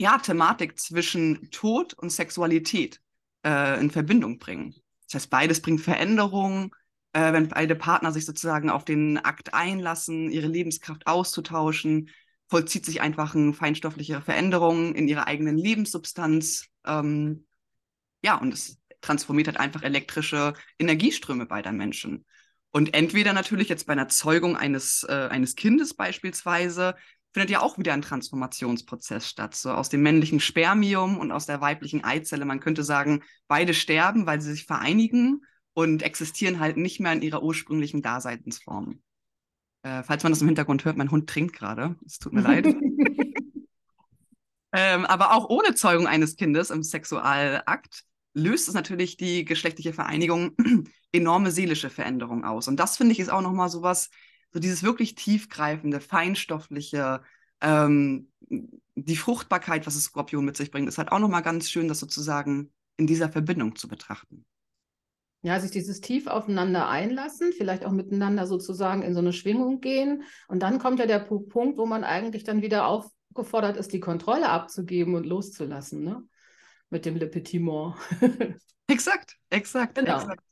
ja, 0.00 0.16
Thematik 0.16 0.80
zwischen 0.80 1.50
Tod 1.50 1.92
und 1.92 2.08
Sexualität 2.08 3.02
äh, 3.44 3.78
in 3.78 3.90
Verbindung 3.90 4.38
bringen. 4.38 4.74
Das 5.04 5.16
heißt, 5.16 5.30
beides 5.30 5.60
bringt 5.60 5.82
Veränderungen, 5.82 6.70
äh, 7.12 7.34
wenn 7.34 7.48
beide 7.48 7.76
Partner 7.76 8.10
sich 8.10 8.24
sozusagen 8.24 8.70
auf 8.70 8.86
den 8.86 9.18
Akt 9.18 9.52
einlassen, 9.52 10.30
ihre 10.30 10.46
Lebenskraft 10.46 11.06
auszutauschen, 11.06 12.08
vollzieht 12.48 12.86
sich 12.86 13.02
einfach 13.02 13.34
eine 13.34 13.52
feinstoffliche 13.52 14.22
Veränderung 14.22 14.94
in 14.94 15.06
ihrer 15.06 15.26
eigenen 15.26 15.58
Lebenssubstanz. 15.58 16.64
Ähm, 16.86 17.46
ja, 18.24 18.36
und 18.38 18.54
es 18.54 18.78
transformiert 19.02 19.48
halt 19.48 19.60
einfach 19.60 19.82
elektrische 19.82 20.54
Energieströme 20.78 21.44
beider 21.44 21.72
Menschen. 21.72 22.24
Und 22.70 22.94
entweder 22.94 23.34
natürlich 23.34 23.68
jetzt 23.68 23.86
bei 23.86 23.92
einer 23.92 24.08
Zeugung 24.08 24.56
eines, 24.56 25.04
äh, 25.06 25.28
eines 25.30 25.56
Kindes 25.56 25.92
beispielsweise 25.92 26.94
findet 27.32 27.50
ja 27.50 27.60
auch 27.60 27.78
wieder 27.78 27.92
ein 27.92 28.02
Transformationsprozess 28.02 29.28
statt. 29.28 29.54
So 29.54 29.70
aus 29.70 29.88
dem 29.88 30.02
männlichen 30.02 30.40
Spermium 30.40 31.18
und 31.18 31.32
aus 31.32 31.46
der 31.46 31.60
weiblichen 31.60 32.04
Eizelle. 32.04 32.44
Man 32.44 32.60
könnte 32.60 32.82
sagen, 32.82 33.22
beide 33.48 33.74
sterben, 33.74 34.26
weil 34.26 34.40
sie 34.40 34.52
sich 34.52 34.66
vereinigen 34.66 35.42
und 35.72 36.02
existieren 36.02 36.58
halt 36.58 36.76
nicht 36.76 37.00
mehr 37.00 37.12
in 37.12 37.22
ihrer 37.22 37.42
ursprünglichen 37.42 38.02
Daseinsform. 38.02 39.00
Äh, 39.82 40.02
falls 40.02 40.22
man 40.22 40.32
das 40.32 40.42
im 40.42 40.48
Hintergrund 40.48 40.84
hört, 40.84 40.96
mein 40.96 41.10
Hund 41.10 41.28
trinkt 41.28 41.54
gerade. 41.54 41.96
Es 42.04 42.18
tut 42.18 42.32
mir 42.32 42.42
leid. 42.42 42.66
ähm, 44.72 45.06
aber 45.06 45.34
auch 45.34 45.48
ohne 45.48 45.74
Zeugung 45.74 46.06
eines 46.06 46.36
Kindes 46.36 46.70
im 46.70 46.82
Sexualakt 46.82 48.04
löst 48.34 48.68
es 48.68 48.74
natürlich 48.74 49.16
die 49.16 49.44
geschlechtliche 49.44 49.92
Vereinigung 49.92 50.56
enorme 51.12 51.50
seelische 51.50 51.90
Veränderungen 51.90 52.44
aus. 52.44 52.68
Und 52.68 52.78
das 52.78 52.96
finde 52.96 53.12
ich 53.12 53.20
ist 53.20 53.30
auch 53.30 53.42
nochmal 53.42 53.68
sowas, 53.68 54.10
so 54.52 54.60
dieses 54.60 54.82
wirklich 54.82 55.14
tiefgreifende, 55.14 56.00
feinstoffliche, 56.00 57.22
Ähm, 57.62 58.30
die 58.94 59.16
Fruchtbarkeit, 59.16 59.86
was 59.86 59.94
das 59.94 60.04
Skorpion 60.04 60.44
mit 60.44 60.56
sich 60.56 60.70
bringt, 60.70 60.88
ist 60.88 60.98
halt 60.98 61.12
auch 61.12 61.18
nochmal 61.18 61.42
ganz 61.42 61.70
schön, 61.70 61.88
das 61.88 62.00
sozusagen 62.00 62.72
in 62.96 63.06
dieser 63.06 63.30
Verbindung 63.30 63.76
zu 63.76 63.88
betrachten. 63.88 64.46
Ja, 65.42 65.58
sich 65.58 65.70
dieses 65.70 66.02
tief 66.02 66.26
aufeinander 66.26 66.88
einlassen, 66.88 67.52
vielleicht 67.56 67.84
auch 67.86 67.92
miteinander 67.92 68.46
sozusagen 68.46 69.02
in 69.02 69.14
so 69.14 69.20
eine 69.20 69.32
Schwingung 69.32 69.80
gehen. 69.80 70.24
Und 70.48 70.60
dann 70.62 70.78
kommt 70.78 70.98
ja 70.98 71.06
der 71.06 71.20
Punkt, 71.20 71.78
wo 71.78 71.86
man 71.86 72.04
eigentlich 72.04 72.44
dann 72.44 72.60
wieder 72.60 72.86
aufgefordert 72.86 73.78
ist, 73.78 73.92
die 73.92 74.00
Kontrolle 74.00 74.50
abzugeben 74.50 75.14
und 75.14 75.24
loszulassen, 75.24 76.02
ne? 76.04 76.22
Mit 76.90 77.06
dem 77.06 77.16
Le 77.16 77.26
Petit 77.26 77.60
Mort. 77.62 77.98
exakt, 78.86 79.36
exakt, 79.48 79.94
genau. 79.94 80.20
exakt. 80.20 80.44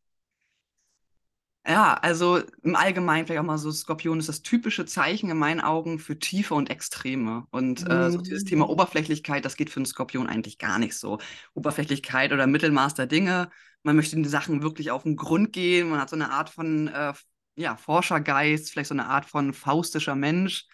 Ja, 1.66 1.94
also 1.94 2.40
im 2.62 2.76
Allgemeinen 2.76 3.26
vielleicht 3.26 3.40
auch 3.40 3.46
mal 3.46 3.58
so, 3.58 3.70
Skorpion 3.70 4.18
ist 4.18 4.28
das 4.28 4.42
typische 4.42 4.86
Zeichen 4.86 5.28
in 5.28 5.36
meinen 5.36 5.60
Augen 5.60 5.98
für 5.98 6.18
Tiefe 6.18 6.54
und 6.54 6.70
Extreme. 6.70 7.46
Und 7.50 7.84
mhm. 7.84 7.90
äh, 7.90 8.10
so 8.10 8.18
dieses 8.18 8.44
Thema 8.44 8.64
mhm. 8.64 8.70
Oberflächlichkeit, 8.70 9.44
das 9.44 9.56
geht 9.56 9.68
für 9.68 9.76
einen 9.76 9.86
Skorpion 9.86 10.28
eigentlich 10.28 10.58
gar 10.58 10.78
nicht 10.78 10.96
so. 10.96 11.18
Oberflächlichkeit 11.54 12.32
oder 12.32 12.46
Mittelmaß 12.46 12.94
der 12.94 13.06
Dinge, 13.06 13.50
man 13.82 13.96
möchte 13.96 14.16
in 14.16 14.22
die 14.22 14.28
Sachen 14.28 14.62
wirklich 14.62 14.90
auf 14.90 15.02
den 15.02 15.16
Grund 15.16 15.52
gehen, 15.52 15.90
man 15.90 16.00
hat 16.00 16.10
so 16.10 16.16
eine 16.16 16.30
Art 16.30 16.48
von 16.50 16.88
äh, 16.88 17.12
ja, 17.56 17.76
Forschergeist, 17.76 18.70
vielleicht 18.70 18.88
so 18.88 18.94
eine 18.94 19.06
Art 19.06 19.26
von 19.26 19.52
faustischer 19.52 20.14
Mensch, 20.14 20.66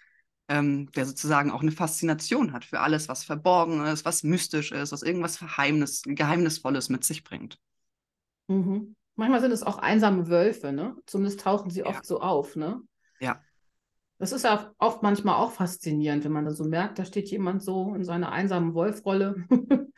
ähm, 0.49 0.91
der 0.93 1.07
sozusagen 1.07 1.50
auch 1.50 1.62
eine 1.62 1.73
Faszination 1.73 2.53
hat 2.53 2.64
für 2.64 2.81
alles, 2.81 3.09
was 3.09 3.25
verborgen 3.25 3.85
ist, 3.87 4.05
was 4.05 4.23
mystisch 4.23 4.71
ist, 4.71 4.93
was 4.93 5.03
irgendwas 5.03 5.38
Verheimnis, 5.38 6.03
Geheimnisvolles 6.05 6.88
mit 6.88 7.05
sich 7.05 7.25
bringt. 7.25 7.59
Mhm. 8.49 8.95
Manchmal 9.16 9.40
sind 9.40 9.52
es 9.52 9.62
auch 9.62 9.78
einsame 9.78 10.28
Wölfe, 10.28 10.73
ne? 10.73 10.97
Zumindest 11.06 11.40
tauchen 11.40 11.71
sie 11.71 11.85
oft 11.85 12.00
ja. 12.00 12.04
so 12.04 12.21
auf, 12.21 12.56
ne? 12.56 12.80
Ja. 13.21 13.40
Das 14.18 14.33
ist 14.33 14.44
ja 14.44 14.73
oft 14.78 15.02
manchmal 15.02 15.37
auch 15.37 15.52
faszinierend, 15.52 16.25
wenn 16.25 16.33
man 16.33 16.44
da 16.44 16.52
so 16.52 16.64
merkt, 16.64 16.99
da 16.99 17.04
steht 17.04 17.30
jemand 17.30 17.62
so 17.62 17.94
in 17.94 18.04
seiner 18.04 18.33
einsamen 18.33 18.75
Wolfrolle. 18.75 19.44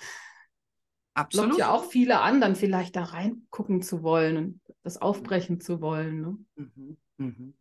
Absolut. 1.14 1.50
Lockt 1.50 1.61
ja 1.61 1.73
auch 1.73 1.85
viele 1.85 2.20
an, 2.20 2.40
dann 2.40 2.56
vielleicht 2.56 2.96
da 2.96 3.04
reingucken 3.04 3.80
zu 3.80 4.02
wollen 4.02 4.37
und 4.37 4.61
das 4.82 5.00
aufbrechen 5.00 5.61
zu 5.61 5.80
wollen. 5.80 6.20
Ne? 6.20 6.38
Mhm. 6.56 6.96
Mhm. 7.16 7.54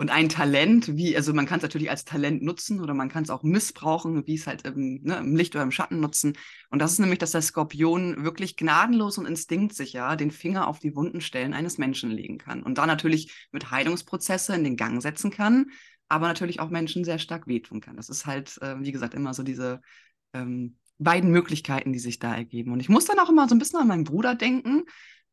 Und 0.00 0.08
ein 0.08 0.30
Talent, 0.30 0.96
wie, 0.96 1.14
also 1.14 1.34
man 1.34 1.44
kann 1.44 1.58
es 1.58 1.62
natürlich 1.62 1.90
als 1.90 2.06
Talent 2.06 2.42
nutzen 2.42 2.80
oder 2.80 2.94
man 2.94 3.10
kann 3.10 3.22
es 3.22 3.28
auch 3.28 3.42
missbrauchen, 3.42 4.26
wie 4.26 4.36
es 4.36 4.46
halt 4.46 4.64
im, 4.64 5.02
ne, 5.02 5.18
im, 5.18 5.36
Licht 5.36 5.54
oder 5.54 5.62
im 5.62 5.72
Schatten 5.72 6.00
nutzen. 6.00 6.38
Und 6.70 6.78
das 6.78 6.92
ist 6.92 7.00
nämlich, 7.00 7.18
dass 7.18 7.32
der 7.32 7.42
Skorpion 7.42 8.24
wirklich 8.24 8.56
gnadenlos 8.56 9.18
und 9.18 9.26
instinktsicher 9.26 10.16
den 10.16 10.30
Finger 10.30 10.68
auf 10.68 10.78
die 10.78 10.96
wunden 10.96 11.20
Stellen 11.20 11.52
eines 11.52 11.76
Menschen 11.76 12.10
legen 12.10 12.38
kann. 12.38 12.62
Und 12.62 12.78
da 12.78 12.86
natürlich 12.86 13.46
mit 13.52 13.70
Heilungsprozesse 13.70 14.54
in 14.54 14.64
den 14.64 14.78
Gang 14.78 15.02
setzen 15.02 15.30
kann, 15.30 15.66
aber 16.08 16.28
natürlich 16.28 16.60
auch 16.60 16.70
Menschen 16.70 17.04
sehr 17.04 17.18
stark 17.18 17.46
wehtun 17.46 17.82
kann. 17.82 17.96
Das 17.96 18.08
ist 18.08 18.24
halt, 18.24 18.56
äh, 18.62 18.80
wie 18.80 18.92
gesagt, 18.92 19.12
immer 19.12 19.34
so 19.34 19.42
diese 19.42 19.82
ähm, 20.32 20.78
beiden 20.96 21.30
Möglichkeiten, 21.30 21.92
die 21.92 21.98
sich 21.98 22.18
da 22.18 22.34
ergeben. 22.34 22.72
Und 22.72 22.80
ich 22.80 22.88
muss 22.88 23.04
dann 23.04 23.18
auch 23.18 23.28
immer 23.28 23.46
so 23.50 23.54
ein 23.54 23.58
bisschen 23.58 23.80
an 23.80 23.88
meinen 23.88 24.04
Bruder 24.04 24.34
denken. 24.34 24.84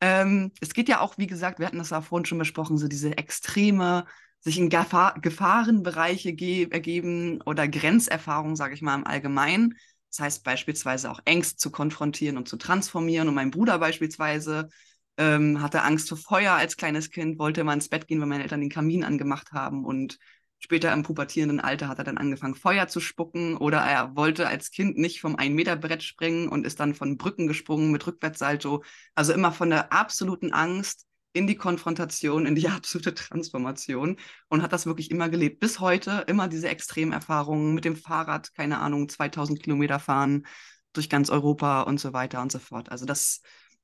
Ähm, 0.01 0.51
es 0.59 0.73
geht 0.73 0.89
ja 0.89 0.99
auch, 0.99 1.17
wie 1.17 1.27
gesagt, 1.27 1.59
wir 1.59 1.67
hatten 1.67 1.77
das 1.77 1.91
ja 1.91 2.01
vorhin 2.01 2.25
schon 2.25 2.37
besprochen, 2.37 2.77
so 2.77 2.89
diese 2.89 3.17
extreme 3.17 4.03
sich 4.41 4.57
in 4.57 4.69
Gefahr 4.69 5.19
Gefahrenbereiche 5.19 6.29
ergeben 6.71 7.41
oder 7.45 7.67
Grenzerfahrungen, 7.67 8.55
sage 8.55 8.73
ich 8.73 8.81
mal 8.81 8.95
im 8.95 9.07
Allgemeinen. 9.07 9.75
Das 10.09 10.19
heißt 10.19 10.43
beispielsweise 10.43 11.11
auch 11.11 11.19
Ängste 11.25 11.57
zu 11.57 11.71
konfrontieren 11.71 12.37
und 12.37 12.47
zu 12.47 12.57
transformieren. 12.57 13.27
Und 13.27 13.35
mein 13.35 13.51
Bruder 13.51 13.79
beispielsweise 13.79 14.69
ähm, 15.17 15.61
hatte 15.61 15.83
Angst 15.83 16.09
vor 16.09 16.17
Feuer 16.17 16.53
als 16.53 16.77
kleines 16.77 17.09
Kind, 17.09 17.39
wollte 17.39 17.63
mal 17.63 17.73
ins 17.73 17.89
Bett 17.89 18.07
gehen, 18.07 18.19
weil 18.19 18.27
meine 18.27 18.43
Eltern 18.43 18.61
den 18.61 18.69
Kamin 18.69 19.03
angemacht 19.03 19.51
haben. 19.51 19.85
Und 19.85 20.17
später 20.59 20.93
im 20.93 21.03
pubertierenden 21.03 21.59
Alter 21.59 21.87
hat 21.87 21.97
er 21.97 22.03
dann 22.03 22.17
angefangen, 22.17 22.55
Feuer 22.55 22.87
zu 22.87 22.99
spucken. 22.99 23.57
Oder 23.57 23.79
er 23.79 24.15
wollte 24.15 24.47
als 24.47 24.71
Kind 24.71 24.97
nicht 24.97 25.19
vom 25.19 25.35
Ein-Meter-Brett 25.35 26.03
springen 26.03 26.47
und 26.47 26.65
ist 26.65 26.79
dann 26.79 26.95
von 26.95 27.17
Brücken 27.17 27.47
gesprungen 27.47 27.91
mit 27.91 28.05
Rückwärtssalto. 28.07 28.83
Also 29.15 29.33
immer 29.33 29.51
von 29.51 29.69
der 29.69 29.91
absoluten 29.91 30.53
Angst 30.53 31.06
in 31.37 31.47
die 31.47 31.55
Konfrontation, 31.55 32.45
in 32.45 32.55
die 32.55 32.67
absolute 32.67 33.13
Transformation 33.13 34.17
und 34.49 34.61
hat 34.61 34.73
das 34.73 34.85
wirklich 34.85 35.11
immer 35.11 35.29
gelebt. 35.29 35.59
Bis 35.59 35.79
heute 35.79 36.23
immer 36.27 36.47
diese 36.47 36.69
Extremerfahrungen 36.69 37.73
mit 37.73 37.85
dem 37.85 37.95
Fahrrad, 37.95 38.53
keine 38.53 38.79
Ahnung, 38.79 39.07
2000 39.07 39.61
Kilometer 39.61 39.99
fahren 39.99 40.45
durch 40.93 41.09
ganz 41.09 41.29
Europa 41.29 41.83
und 41.83 41.99
so 41.99 42.13
weiter 42.13 42.41
und 42.41 42.51
so 42.51 42.59
fort. 42.59 42.91
Also 42.91 43.05
das, 43.05 43.41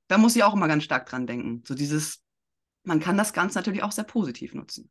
da 0.07 0.17
muss 0.17 0.35
ich 0.35 0.43
auch 0.43 0.53
immer 0.53 0.67
ganz 0.67 0.83
stark 0.83 1.05
dran 1.05 1.27
denken. 1.27 1.63
So 1.65 1.75
dieses, 1.75 2.23
man 2.83 2.99
kann 2.99 3.17
das 3.17 3.33
Ganze 3.33 3.59
natürlich 3.59 3.83
auch 3.83 3.91
sehr 3.91 4.03
positiv 4.03 4.53
nutzen. 4.53 4.89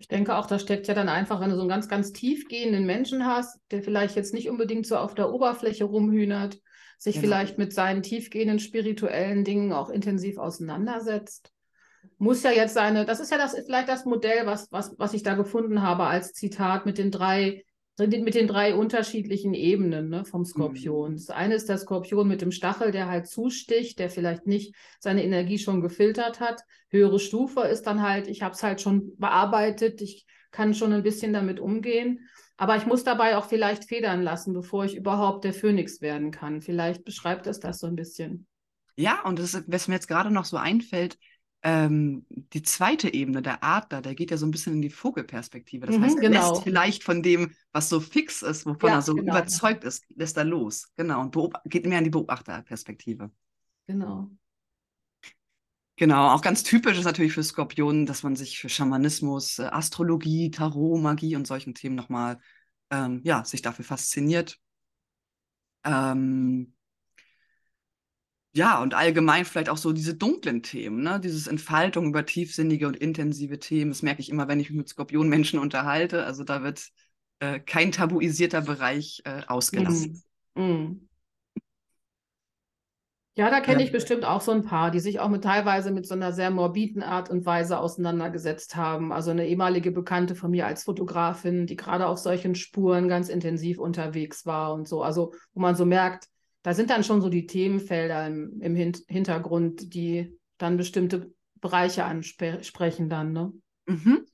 Ich 0.00 0.06
denke 0.06 0.36
auch, 0.36 0.46
da 0.46 0.60
steckt 0.60 0.86
ja 0.86 0.94
dann 0.94 1.08
einfach, 1.08 1.40
wenn 1.40 1.50
du 1.50 1.56
so 1.56 1.62
einen 1.62 1.70
ganz, 1.70 1.88
ganz 1.88 2.12
tiefgehenden 2.12 2.86
Menschen 2.86 3.26
hast, 3.26 3.58
der 3.72 3.82
vielleicht 3.82 4.14
jetzt 4.14 4.32
nicht 4.32 4.48
unbedingt 4.48 4.86
so 4.86 4.96
auf 4.96 5.14
der 5.14 5.32
Oberfläche 5.32 5.84
rumhühnert, 5.84 6.60
sich 6.98 7.16
genau. 7.16 7.26
vielleicht 7.26 7.58
mit 7.58 7.72
seinen 7.72 8.02
tiefgehenden 8.02 8.60
spirituellen 8.60 9.42
Dingen 9.42 9.72
auch 9.72 9.88
intensiv 9.88 10.38
auseinandersetzt 10.38 11.52
muss 12.18 12.42
ja 12.42 12.50
jetzt 12.50 12.74
seine, 12.74 13.04
das 13.04 13.20
ist 13.20 13.30
ja 13.30 13.38
das, 13.38 13.56
vielleicht 13.64 13.88
das 13.88 14.04
Modell, 14.04 14.44
was, 14.44 14.70
was, 14.72 14.94
was 14.98 15.14
ich 15.14 15.22
da 15.22 15.34
gefunden 15.34 15.82
habe 15.82 16.04
als 16.04 16.32
Zitat 16.32 16.84
mit 16.84 16.98
den 16.98 17.10
drei, 17.10 17.64
mit 17.98 18.34
den 18.34 18.46
drei 18.46 18.74
unterschiedlichen 18.74 19.54
Ebenen 19.54 20.08
ne, 20.08 20.24
vom 20.24 20.44
Skorpion. 20.44 21.12
Mhm. 21.12 21.16
Das 21.16 21.30
eine 21.30 21.54
ist 21.54 21.68
der 21.68 21.78
Skorpion 21.78 22.28
mit 22.28 22.42
dem 22.42 22.52
Stachel, 22.52 22.90
der 22.90 23.08
halt 23.08 23.26
zusticht, 23.28 23.98
der 23.98 24.10
vielleicht 24.10 24.46
nicht 24.46 24.74
seine 25.00 25.24
Energie 25.24 25.58
schon 25.58 25.80
gefiltert 25.80 26.40
hat. 26.40 26.62
Höhere 26.90 27.18
Stufe 27.18 27.60
ist 27.62 27.82
dann 27.82 28.02
halt, 28.02 28.28
ich 28.28 28.42
habe 28.42 28.54
es 28.54 28.62
halt 28.62 28.80
schon 28.80 29.16
bearbeitet, 29.16 30.00
ich 30.00 30.26
kann 30.50 30.74
schon 30.74 30.92
ein 30.92 31.02
bisschen 31.02 31.32
damit 31.32 31.60
umgehen. 31.60 32.28
Aber 32.56 32.76
ich 32.76 32.86
muss 32.86 33.04
dabei 33.04 33.36
auch 33.36 33.46
vielleicht 33.46 33.84
federn 33.84 34.22
lassen, 34.22 34.52
bevor 34.52 34.84
ich 34.84 34.96
überhaupt 34.96 35.44
der 35.44 35.54
Phönix 35.54 36.00
werden 36.00 36.32
kann. 36.32 36.60
Vielleicht 36.60 37.04
beschreibt 37.04 37.46
es 37.46 37.60
das 37.60 37.78
so 37.78 37.86
ein 37.86 37.94
bisschen. 37.94 38.48
Ja, 38.96 39.22
und 39.22 39.38
das, 39.38 39.62
was 39.68 39.86
mir 39.86 39.94
jetzt 39.94 40.08
gerade 40.08 40.32
noch 40.32 40.44
so 40.44 40.56
einfällt, 40.56 41.18
ähm, 41.62 42.24
die 42.28 42.62
zweite 42.62 43.12
Ebene, 43.12 43.42
der 43.42 43.64
Adler, 43.64 44.00
der 44.00 44.14
geht 44.14 44.30
ja 44.30 44.36
so 44.36 44.46
ein 44.46 44.50
bisschen 44.50 44.74
in 44.74 44.82
die 44.82 44.90
Vogelperspektive. 44.90 45.86
Das 45.86 45.96
mhm, 45.96 46.04
heißt, 46.04 46.16
er 46.16 46.30
genau. 46.30 46.52
lässt 46.52 46.62
vielleicht 46.62 47.02
von 47.02 47.22
dem, 47.22 47.52
was 47.72 47.88
so 47.88 48.00
fix 48.00 48.42
ist, 48.42 48.64
wovon 48.64 48.90
ja, 48.90 48.96
er 48.96 49.02
so 49.02 49.14
genau. 49.14 49.32
überzeugt 49.32 49.84
ist, 49.84 50.04
lässt 50.14 50.36
er 50.36 50.44
los. 50.44 50.92
Genau. 50.96 51.20
Und 51.20 51.36
geht 51.64 51.86
mehr 51.86 51.98
in 51.98 52.04
die 52.04 52.10
Beobachterperspektive. 52.10 53.30
Genau. 53.86 54.30
Genau, 55.96 56.28
auch 56.28 56.42
ganz 56.42 56.62
typisch 56.62 56.96
ist 56.96 57.06
natürlich 57.06 57.32
für 57.32 57.42
Skorpionen, 57.42 58.06
dass 58.06 58.22
man 58.22 58.36
sich 58.36 58.60
für 58.60 58.68
Schamanismus, 58.68 59.58
äh, 59.58 59.64
Astrologie, 59.64 60.52
Tarot, 60.52 61.00
Magie 61.02 61.34
und 61.34 61.44
solchen 61.44 61.74
Themen 61.74 61.96
nochmal, 61.96 62.38
ähm, 62.90 63.20
ja, 63.24 63.44
sich 63.44 63.62
dafür 63.62 63.84
fasziniert. 63.84 64.60
Ähm, 65.82 66.74
ja, 68.54 68.80
und 68.82 68.94
allgemein 68.94 69.44
vielleicht 69.44 69.68
auch 69.68 69.76
so 69.76 69.92
diese 69.92 70.14
dunklen 70.14 70.62
Themen, 70.62 71.02
ne? 71.02 71.20
Dieses 71.20 71.46
Entfaltung 71.46 72.06
über 72.06 72.24
tiefsinnige 72.24 72.86
und 72.86 72.96
intensive 72.96 73.58
Themen. 73.58 73.90
Das 73.90 74.02
merke 74.02 74.20
ich 74.20 74.30
immer, 74.30 74.48
wenn 74.48 74.58
ich 74.58 74.70
mich 74.70 74.78
mit 74.78 74.88
Skorpionmenschen 74.88 75.58
unterhalte. 75.60 76.24
Also 76.24 76.44
da 76.44 76.62
wird 76.62 76.88
äh, 77.40 77.60
kein 77.60 77.92
tabuisierter 77.92 78.62
Bereich 78.62 79.22
äh, 79.24 79.42
ausgelassen. 79.46 80.22
Mm. 80.54 80.62
Mm. 80.62 81.08
Ja, 83.38 83.50
da 83.50 83.60
kenne 83.60 83.84
ich 83.84 83.92
bestimmt 83.92 84.24
auch 84.24 84.40
so 84.40 84.50
ein 84.50 84.64
paar, 84.64 84.90
die 84.90 84.98
sich 84.98 85.20
auch 85.20 85.28
mit 85.28 85.44
teilweise 85.44 85.92
mit 85.92 86.08
so 86.08 86.14
einer 86.14 86.32
sehr 86.32 86.50
morbiden 86.50 87.04
Art 87.04 87.30
und 87.30 87.46
Weise 87.46 87.78
auseinandergesetzt 87.78 88.74
haben. 88.74 89.12
Also 89.12 89.30
eine 89.30 89.46
ehemalige 89.46 89.92
Bekannte 89.92 90.34
von 90.34 90.50
mir 90.50 90.66
als 90.66 90.82
Fotografin, 90.82 91.64
die 91.64 91.76
gerade 91.76 92.08
auf 92.08 92.18
solchen 92.18 92.56
Spuren 92.56 93.06
ganz 93.06 93.28
intensiv 93.28 93.78
unterwegs 93.78 94.44
war 94.44 94.74
und 94.74 94.88
so. 94.88 95.04
Also 95.04 95.34
wo 95.54 95.60
man 95.60 95.76
so 95.76 95.86
merkt, 95.86 96.26
da 96.62 96.74
sind 96.74 96.90
dann 96.90 97.04
schon 97.04 97.20
so 97.20 97.28
die 97.28 97.46
Themenfelder 97.46 98.26
im, 98.26 98.60
im 98.60 98.74
Hin 98.74 98.92
Hintergrund, 99.08 99.94
die 99.94 100.38
dann 100.58 100.76
bestimmte 100.76 101.32
Bereiche 101.60 102.04
ansprechen 102.04 103.08
dann, 103.08 103.32
ne? 103.32 103.52
Mhm. 103.86 104.26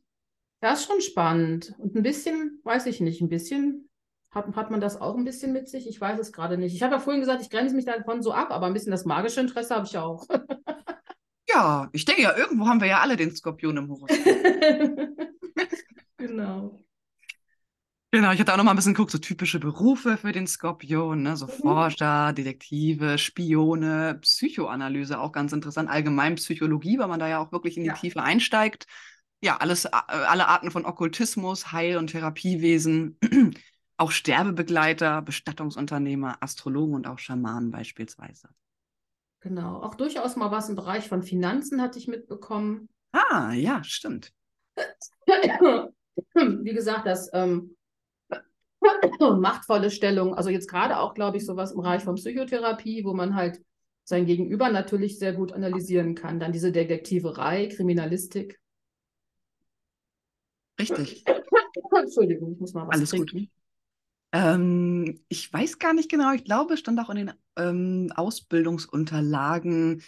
Das 0.61 0.81
ist 0.81 0.87
schon 0.87 1.01
spannend. 1.01 1.75
Und 1.79 1.95
ein 1.95 2.03
bisschen, 2.03 2.61
weiß 2.65 2.87
ich 2.87 3.01
nicht, 3.01 3.21
ein 3.21 3.29
bisschen 3.29 3.89
hat, 4.31 4.57
hat 4.57 4.71
man 4.71 4.81
das 4.81 5.01
auch 5.01 5.17
ein 5.17 5.25
bisschen 5.25 5.53
mit 5.53 5.69
sich? 5.69 5.87
Ich 5.87 6.01
weiß 6.01 6.19
es 6.19 6.33
gerade 6.33 6.59
nicht. 6.59 6.75
Ich 6.75 6.83
habe 6.83 6.95
ja 6.95 7.01
vorhin 7.01 7.21
gesagt, 7.21 7.43
ich 7.43 7.51
grenze 7.51 7.75
mich 7.75 7.85
davon 7.85 8.23
so 8.23 8.33
ab, 8.33 8.51
aber 8.51 8.67
ein 8.67 8.73
bisschen 8.73 8.91
das 8.91 9.05
magische 9.05 9.41
Interesse 9.41 9.75
habe 9.75 9.87
ich 9.87 9.97
auch. 9.97 10.27
ja, 11.49 11.89
ich 11.93 12.05
denke 12.05 12.23
ja, 12.23 12.37
irgendwo 12.37 12.67
haben 12.67 12.81
wir 12.81 12.89
ja 12.89 13.01
alle 13.01 13.17
den 13.17 13.35
Skorpion 13.35 13.77
im 13.77 13.89
Horoskop. 13.89 14.19
genau. 16.17 16.84
Genau, 18.15 18.31
ich 18.31 18.39
hatte 18.39 18.53
auch 18.53 18.57
noch 18.57 18.63
mal 18.63 18.71
ein 18.71 18.77
bisschen 18.77 18.95
geguckt, 18.95 19.11
so 19.11 19.19
typische 19.19 19.59
Berufe 19.59 20.17
für 20.17 20.31
den 20.31 20.47
Skorpion, 20.47 21.25
ne? 21.25 21.37
so 21.37 21.47
mhm. 21.47 21.51
Forscher, 21.51 22.33
Detektive, 22.33 23.19
Spione, 23.19 24.21
Psychoanalyse, 24.21 25.19
auch 25.19 25.33
ganz 25.33 25.53
interessant, 25.53 25.91
allgemein 25.91 26.37
Psychologie, 26.37 26.97
weil 27.01 27.09
man 27.09 27.19
da 27.19 27.27
ja 27.27 27.41
auch 27.41 27.51
wirklich 27.51 27.77
in 27.77 27.83
die 27.83 27.89
ja. 27.89 27.95
Tiefe 27.95 28.23
einsteigt. 28.23 28.87
Ja, 29.43 29.57
alles, 29.57 29.87
alle 29.87 30.47
Arten 30.47 30.71
von 30.71 30.87
Okkultismus, 30.87 31.73
Heil- 31.73 31.97
und 31.97 32.07
Therapiewesen, 32.07 33.19
auch 33.97 34.13
Sterbebegleiter, 34.13 35.21
Bestattungsunternehmer, 35.21 36.37
Astrologen 36.39 36.95
und 36.95 37.09
auch 37.09 37.19
Schamanen 37.19 37.73
beispielsweise. 37.73 38.49
Genau, 39.41 39.83
auch 39.83 39.97
durchaus 39.97 40.37
mal 40.37 40.53
was 40.53 40.69
im 40.69 40.77
Bereich 40.77 41.09
von 41.09 41.25
Finanzen 41.25 41.83
hatte 41.83 41.99
ich 41.99 42.07
mitbekommen. 42.07 42.89
Ah, 43.11 43.51
ja, 43.55 43.83
stimmt. 43.83 44.33
Wie 46.37 46.73
gesagt, 46.73 47.07
das 47.09 47.29
ähm, 47.33 47.75
machtvolle 49.21 49.91
Stellung. 49.91 50.35
Also 50.35 50.51
jetzt 50.51 50.69
gerade 50.69 50.99
auch, 50.99 51.15
glaube 51.15 51.37
ich, 51.37 51.47
sowas 51.47 51.73
im 51.73 51.79
Bereich 51.79 52.03
von 52.03 52.17
Psychotherapie, 52.17 53.05
wo 53.05 53.15
man 53.15 53.35
halt 53.35 53.61
sein 54.05 54.27
Gegenüber 54.27 54.71
natürlich 54.71 55.19
sehr 55.19 55.33
gut 55.33 55.53
analysieren 55.53 56.15
kann. 56.15 56.39
Dann 56.39 56.53
diese 56.53 56.73
Detektiverei, 56.73 57.69
Kriminalistik. 57.69 58.61
Richtig. 60.79 61.25
Entschuldigung, 61.97 62.53
ich 62.53 62.61
muss 62.61 62.75
mal 62.75 62.87
was 62.87 62.97
Alles 62.97 63.11
trinken. 63.11 63.39
gut. 63.39 63.49
Ähm, 64.33 65.21
ich 65.29 65.53
weiß 65.53 65.79
gar 65.79 65.95
nicht 65.95 66.11
genau, 66.11 66.33
ich 66.33 66.45
glaube, 66.45 66.75
es 66.75 66.81
stand 66.81 66.99
auch 66.99 67.09
in 67.11 67.17
den 67.17 67.33
ähm, 67.57 68.13
Ausbildungsunterlagen 68.17 70.03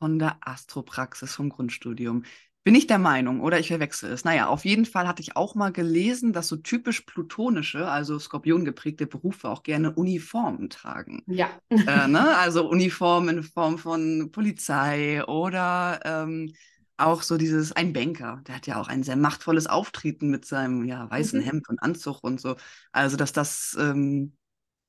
von 0.00 0.18
der 0.18 0.38
Astropraxis 0.40 1.34
vom 1.34 1.48
Grundstudium. 1.48 2.24
Bin 2.68 2.74
ich 2.74 2.86
der 2.86 2.98
Meinung, 2.98 3.40
oder 3.40 3.58
ich 3.58 3.68
verwechsel 3.68 4.12
es. 4.12 4.24
Naja, 4.24 4.48
auf 4.48 4.66
jeden 4.66 4.84
Fall 4.84 5.08
hatte 5.08 5.22
ich 5.22 5.36
auch 5.36 5.54
mal 5.54 5.72
gelesen, 5.72 6.34
dass 6.34 6.48
so 6.48 6.56
typisch 6.56 7.00
plutonische, 7.00 7.88
also 7.88 8.18
skorpiongeprägte 8.18 9.06
Berufe 9.06 9.48
auch 9.48 9.62
gerne 9.62 9.92
Uniformen 9.94 10.68
tragen. 10.68 11.24
Ja. 11.26 11.48
Äh, 11.70 12.08
ne? 12.08 12.36
Also 12.36 12.68
Uniformen 12.68 13.38
in 13.38 13.42
Form 13.42 13.78
von 13.78 14.30
Polizei 14.32 15.24
oder 15.24 16.00
ähm, 16.04 16.52
auch 16.98 17.22
so 17.22 17.38
dieses, 17.38 17.72
ein 17.72 17.94
Banker, 17.94 18.42
der 18.46 18.56
hat 18.56 18.66
ja 18.66 18.78
auch 18.78 18.88
ein 18.88 19.02
sehr 19.02 19.16
machtvolles 19.16 19.66
Auftreten 19.66 20.28
mit 20.28 20.44
seinem 20.44 20.84
ja, 20.84 21.10
weißen 21.10 21.40
Mhm. 21.40 21.44
Hemd 21.44 21.68
und 21.70 21.82
Anzug 21.82 22.22
und 22.22 22.38
so. 22.38 22.56
Also, 22.92 23.16
dass 23.16 23.32
das, 23.32 23.78
ähm, 23.80 24.36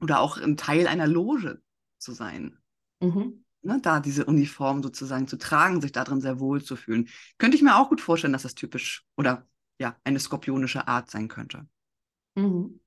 oder 0.01 0.19
auch 0.19 0.37
ein 0.37 0.57
Teil 0.57 0.85
einer 0.85 1.07
Loge 1.07 1.61
zu 1.97 2.11
sein. 2.11 2.57
Mhm. 2.99 3.43
Ne? 3.61 3.79
Da 3.81 3.99
diese 3.99 4.25
Uniform 4.25 4.81
sozusagen 4.81 5.27
zu 5.27 5.37
tragen, 5.37 5.81
sich 5.81 5.91
darin 5.91 6.21
sehr 6.21 6.39
wohl 6.39 6.63
zu 6.63 6.75
fühlen. 6.75 7.09
Könnte 7.37 7.57
ich 7.57 7.63
mir 7.63 7.77
auch 7.77 7.89
gut 7.89 8.01
vorstellen, 8.01 8.33
dass 8.33 8.43
das 8.43 8.55
typisch 8.55 9.05
oder 9.17 9.47
ja, 9.79 9.95
eine 10.03 10.19
skorpionische 10.19 10.87
Art 10.87 11.09
sein 11.09 11.27
könnte. 11.27 11.67
Mhm. 12.35 12.79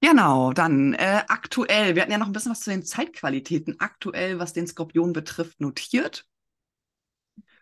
Genau, 0.00 0.52
dann 0.52 0.92
äh, 0.92 1.22
aktuell, 1.28 1.94
wir 1.94 2.02
hatten 2.02 2.12
ja 2.12 2.18
noch 2.18 2.26
ein 2.26 2.32
bisschen 2.32 2.52
was 2.52 2.60
zu 2.60 2.70
den 2.70 2.84
Zeitqualitäten 2.84 3.76
aktuell, 3.80 4.38
was 4.38 4.52
den 4.52 4.66
Skorpion 4.66 5.14
betrifft, 5.14 5.60
notiert. 5.60 6.26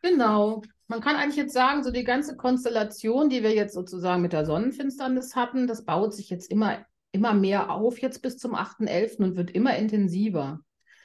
Genau. 0.03 0.63
Man 0.89 1.01
kann 1.01 1.15
eigentlich 1.15 1.37
jetzt 1.37 1.55
sagen, 1.55 1.85
so 1.85 1.93
die 1.93 2.03
ganze 2.03 2.37
Konstellation, 2.37 3.29
die 3.29 3.43
wir 3.45 3.55
jetzt 3.55 3.75
sozusagen 3.75 4.23
mit 4.23 4.33
der 4.33 4.45
Sonnenfinsternis 4.45 5.37
hatten, 5.37 5.69
das 5.69 5.85
baut 5.85 6.13
sich 6.15 6.31
jetzt 6.31 6.51
immer, 6.51 6.85
immer 7.13 7.33
mehr 7.33 7.71
auf 7.71 8.01
jetzt 8.01 8.23
bis 8.23 8.39
zum 8.39 8.57
8.11. 8.57 9.23
und 9.23 9.37
wird 9.37 9.53
immer 9.53 9.77
intensiver. 9.77 10.61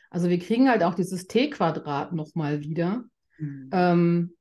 Also 0.09 0.29
wir 0.29 0.39
kriegen 0.39 0.69
halt 0.69 0.83
auch 0.83 0.95
dieses 0.95 1.27
T-Quadrat 1.27 2.13
nochmal 2.13 2.61
wieder. 2.61 3.03
Ähm, 3.71 4.33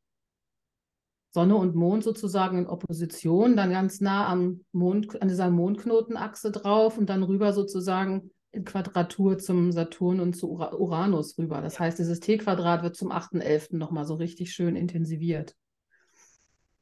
Sonne 1.37 1.57
und 1.57 1.75
Mond 1.75 2.03
sozusagen 2.03 2.57
in 2.57 2.67
Opposition, 2.67 3.57
dann 3.57 3.71
ganz 3.71 4.01
nah 4.01 4.27
am 4.27 4.65
Mond, 4.73 5.21
an 5.21 5.29
dieser 5.29 5.51
Mondknotenachse 5.51 6.51
drauf 6.51 6.97
und 6.97 7.11
dann 7.11 7.23
rüber 7.23 7.53
sozusagen 7.53 8.31
in 8.53 8.65
Quadratur 8.65 9.37
zum 9.37 9.71
Saturn 9.71 10.21
und 10.21 10.35
zu 10.35 10.51
Ura 10.51 10.75
Uranus 10.75 11.37
rüber. 11.37 11.61
Das 11.61 11.79
heißt, 11.79 11.99
dieses 11.99 12.21
T-Quadrat 12.21 12.83
wird 12.83 12.97
zum 12.97 13.13
8.11. 13.13 13.77
nochmal 13.77 14.07
so 14.07 14.15
richtig 14.15 14.53
schön 14.53 14.77
intensiviert. 14.77 15.55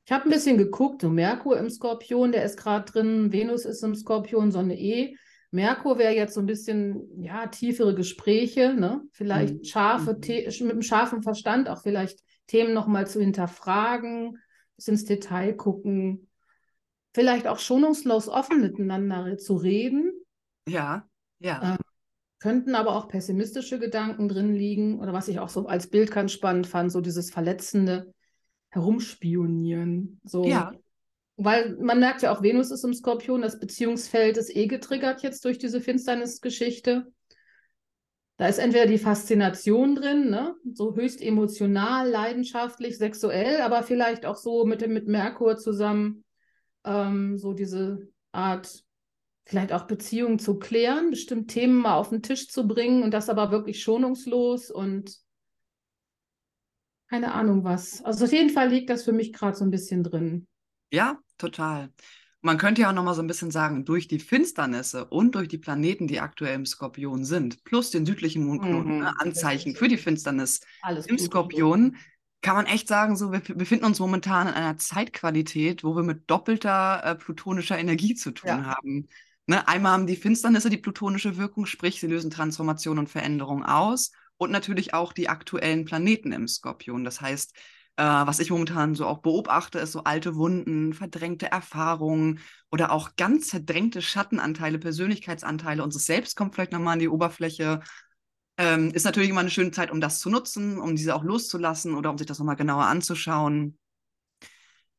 Ich 0.07 0.13
habe 0.13 0.25
ein 0.25 0.31
bisschen 0.31 0.57
geguckt, 0.57 1.01
so 1.03 1.09
Merkur 1.09 1.59
im 1.59 1.69
Skorpion, 1.69 2.31
der 2.31 2.45
ist 2.45 2.57
gerade 2.57 2.91
drin, 2.91 3.33
Venus 3.33 3.65
ist 3.65 3.83
im 3.83 3.97
Skorpion, 3.97 4.53
Sonne 4.53 4.79
eh. 4.79 5.17
Merkur 5.55 5.99
wäre 5.99 6.15
jetzt 6.15 6.35
so 6.35 6.41
ein 6.41 6.47
bisschen, 6.47 7.23
ja, 7.23 7.47
tiefere 7.47 7.95
Gespräche, 7.95 8.75
ne? 8.75 9.03
Vielleicht 9.13 9.55
Mhm. 9.55 9.69
scharfe, 9.69 10.13
Mhm. 10.15 10.21
Mit 10.27 10.61
einem 10.73 10.83
scharfen 10.83 11.23
Verstand 11.23 11.69
auch 11.69 11.83
vielleicht 11.83 12.21
Themen 12.49 12.75
nochmal 12.75 13.07
zu 13.07 13.21
hinterfragen, 13.21 14.39
bis 14.77 14.89
ins 14.89 15.05
Detail 15.05 15.55
gucken, 15.55 16.29
vielleicht 17.15 17.47
auch 17.47 17.59
schonungslos 17.61 18.29
offen 18.29 18.61
miteinander 18.61 19.39
zu 19.39 19.55
reden. 19.57 20.13
Ja, 20.67 21.09
ja. 21.39 21.61
Ähm, 21.63 21.77
Könnten 22.41 22.75
aber 22.75 22.97
auch 22.97 23.09
pessimistische 23.09 23.79
Gedanken 23.79 24.29
drin 24.29 24.53
liegen 24.55 25.01
oder 25.01 25.13
was 25.15 25.29
ich 25.29 25.39
auch 25.39 25.49
so 25.49 25.67
als 25.67 25.87
Bild 25.89 26.11
ganz 26.11 26.33
spannend 26.33 26.67
fand, 26.67 26.93
so 26.93 27.01
dieses 27.01 27.31
verletzende 27.31 28.13
Herumspionieren. 28.71 30.21
So, 30.25 30.45
Ja. 30.49 30.73
Weil 31.37 31.77
man 31.77 32.01
merkt 32.01 32.23
ja 32.23 32.35
auch, 32.35 32.43
Venus 32.43 32.71
ist 32.71 32.85
im 32.85 32.95
Skorpion, 32.95 33.43
das 33.43 33.59
Beziehungsfeld 33.59 34.37
ist 34.37 34.55
eh 34.55 34.67
getriggert 34.67 35.23
jetzt 35.23 35.45
durch 35.45 35.59
diese 35.59 35.81
Finsternisgeschichte. 35.81 37.13
Da 38.37 38.49
ist 38.49 38.59
entweder 38.59 38.87
die 38.87 38.99
Faszination 38.99 39.95
drin, 39.95 40.31
ne? 40.31 40.57
so 40.73 40.97
höchst 40.97 41.23
emotional, 41.23 42.09
leidenschaftlich, 42.09 42.99
sexuell, 42.99 43.61
aber 43.61 43.85
vielleicht 43.85 44.27
auch 44.27 44.37
so 44.37 44.65
mit 44.65 44.87
mit 44.89 45.07
Merkur 45.07 45.57
zusammen 45.57 46.25
ähm, 46.85 47.39
so 47.39 47.53
diese 47.53 48.09
Art, 48.33 48.85
vielleicht 49.45 49.73
auch 49.73 49.87
Beziehungen 49.87 50.39
zu 50.39 50.59
klären, 50.59 51.11
bestimmte 51.11 51.47
Themen 51.47 51.77
mal 51.77 51.97
auf 51.97 52.11
den 52.11 52.23
Tisch 52.23 52.49
zu 52.49 52.67
bringen 52.67 53.03
und 53.03 53.13
das 53.13 53.29
aber 53.29 53.51
wirklich 53.51 53.83
schonungslos 53.83 54.71
und 54.71 55.17
keine 57.09 57.33
Ahnung 57.33 57.65
was. 57.65 58.03
Also 58.05 58.25
auf 58.25 58.33
jeden 58.33 58.51
Fall 58.51 58.69
liegt 58.69 58.91
das 58.91 59.05
für 59.05 59.13
mich 59.13 59.33
gerade 59.33 59.57
so 59.57 59.65
ein 59.65 59.71
bisschen 59.71 60.03
drin. 60.03 60.47
Ja, 60.95 61.19
total. 61.39 61.93
Man 62.41 62.59
könnte 62.59 62.83
ja 62.83 62.91
auch 62.91 62.93
noch 62.95 63.05
mal 63.05 63.15
so 63.15 63.23
ein 63.23 63.27
bisschen 63.27 63.51
sagen, 63.51 63.85
durch 63.85 64.07
die 64.07 64.19
Finsternisse 64.19 65.07
und 65.07 65.35
durch 65.35 65.49
die 65.49 65.59
Planeten, 65.59 66.07
die 66.07 66.21
aktuell 66.21 66.55
im 66.55 66.67
Skorpion 66.67 67.25
sind, 67.25 67.65
plus 67.65 67.91
den 67.91 68.05
südlichen 68.05 68.45
Mondknoten, 68.45 68.93
Mhm. 68.93 68.99
ne, 69.01 69.13
Anzeichen 69.19 69.75
für 69.75 69.89
die 69.89 69.97
Finsternis 69.97 70.61
Alles 70.83 71.07
im. 71.07 71.19
Skorpion, 71.19 71.97
kann 72.43 72.57
man 72.57 72.67
echt 72.67 72.89
sagen, 72.89 73.17
so 73.17 73.33
wir 73.33 73.41
befinden 73.41 73.87
uns 73.87 73.99
momentan 73.99 74.47
in 74.49 74.55
einer 74.55 74.77
Zeitqualität, 74.77 75.83
wo 75.83 75.97
wir 75.97 76.03
mit 76.03 76.31
doppelter 76.31 77.03
äh, 77.05 77.15
plutonischer 77.15 77.79
Energie 77.79 78.15
zu 78.15 78.33
tun 78.33 78.49
Ja. 78.51 78.67
haben. 78.67 79.09
Ne? 79.47 79.67
Einmal 79.67 79.93
haben 79.93 80.07
die 80.07 80.17
Finsternisse 80.17 80.69
die 80.71 80.77
plutonische 80.77 81.39
Wirkung, 81.39 81.65
sprich, 81.67 82.01
sie 82.01 82.07
lösen 82.07 82.31
Transformation 82.31 82.99
und 82.99 83.09
Veränderung 83.09 83.65
aus. 83.65 84.13
Und 84.37 84.51
natürlich 84.51 84.93
auch 84.93 85.13
die 85.13 85.29
aktuellen 85.29 85.85
Planeten 85.87 86.33
im 86.33 86.47
Skorpion. 86.49 87.05
Das 87.05 87.21
heißt, 87.21 87.55
äh, 87.97 88.03
was 88.03 88.41
ich 88.41 88.51
momentan 88.51 88.95
so 88.95 89.07
auch 89.07 89.19
beobachte, 89.19 89.79
ist 89.79 89.93
so 89.93 90.05
alte 90.05 90.35
Wunden, 90.35 90.95
verdrängte 90.95 91.51
Erfahrungen 91.51 92.41
oder 92.71 92.91
auch 92.91 93.17
ganz 93.17 93.51
verdrängte 93.51 94.03
Schattenanteile, 94.03 94.79
Persönlichkeitsanteile. 94.79 95.83
Unseres 95.83 96.07
Selbst 96.07 96.37
kommt 96.37 96.55
vielleicht 96.55 96.73
nochmal 96.73 96.95
an 96.95 96.99
die 96.99 97.09
Oberfläche. 97.09 97.81
Ähm, 98.57 98.91
ist 98.91 99.05
natürlich 99.05 99.31
immer 99.31 99.41
eine 99.41 99.51
schöne 99.51 99.71
Zeit, 99.71 99.91
um 99.91 100.01
das 100.01 100.21
zu 100.21 100.31
nutzen, 100.31 100.79
um 100.79 100.97
diese 100.97 101.15
auch 101.15 101.25
loszulassen 101.25 101.95
oder 101.95 102.11
um 102.11 102.19
sich 102.19 102.27
das 102.27 102.39
nochmal 102.39 102.57
genauer 102.57 102.85
anzuschauen. 102.87 103.79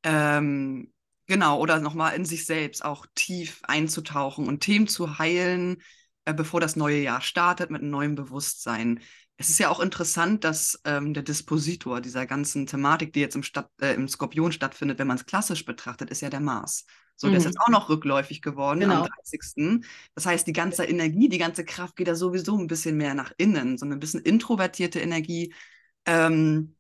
Ähm, 0.04 0.94
genau, 1.26 1.60
oder 1.60 1.80
nochmal 1.80 2.16
in 2.16 2.26
sich 2.26 2.46
selbst 2.46 2.86
auch 2.86 3.06
tief 3.16 3.62
einzutauchen 3.64 4.48
und 4.48 4.62
Themen 4.62 4.88
zu 4.88 5.20
heilen, 5.20 5.82
äh, 6.26 6.34
bevor 6.34 6.62
das 6.62 6.76
neue 6.76 7.02
Jahr 7.02 7.22
startet 7.22 7.72
mit 7.72 7.82
einem 7.82 7.92
neuen 7.92 8.16
Bewusstsein. 8.16 9.02
Es 9.38 9.50
ist 9.50 9.60
ja 9.60 9.70
auch 9.70 9.82
interessant, 9.82 10.46
dass 10.46 10.80
ähm, 10.86 11.14
der 11.14 11.24
Dispositor 11.24 12.00
dieser 12.00 12.26
ganzen 12.26 12.68
Thematik, 12.68 13.12
die 13.12 13.20
jetzt 13.20 13.36
im, 13.36 13.44
Stadt, 13.44 13.70
äh, 13.82 13.94
im 13.94 14.08
Skorpion 14.08 14.52
stattfindet, 14.54 14.98
wenn 14.98 15.08
man 15.08 15.18
es 15.18 15.26
klassisch 15.26 15.66
betrachtet, 15.66 16.10
ist 16.10 16.22
ja 16.22 16.30
der 16.30 16.40
Mars. 16.40 16.86
So, 17.18 17.30
der 17.30 17.38
ist 17.40 17.44
Mhm. 17.44 17.46
jetzt 17.46 17.60
auch 17.60 17.70
noch 17.70 17.90
rückläufig 17.90 18.42
geworden 18.42 18.82
Genau. 18.82 18.92
am 18.92 19.04
30. 19.04 19.84
Das 20.16 20.26
heißt, 20.26 20.48
die 20.48 20.54
ganze 20.54 20.86
Energie, 20.86 21.28
die 21.30 21.38
ganze 21.38 21.66
Kraft 21.66 21.98
geht 21.98 22.08
da 22.08 22.16
sowieso 22.16 22.58
ein 22.58 22.68
bisschen 22.68 22.96
mehr 22.98 23.14
nach 23.14 23.34
innen, 23.38 23.78
so 23.78 23.86
eine 23.86 23.98
bisschen 23.98 24.22
introvertierte 24.22 25.00
Energie. 25.02 25.54
Ähm, 26.06 26.76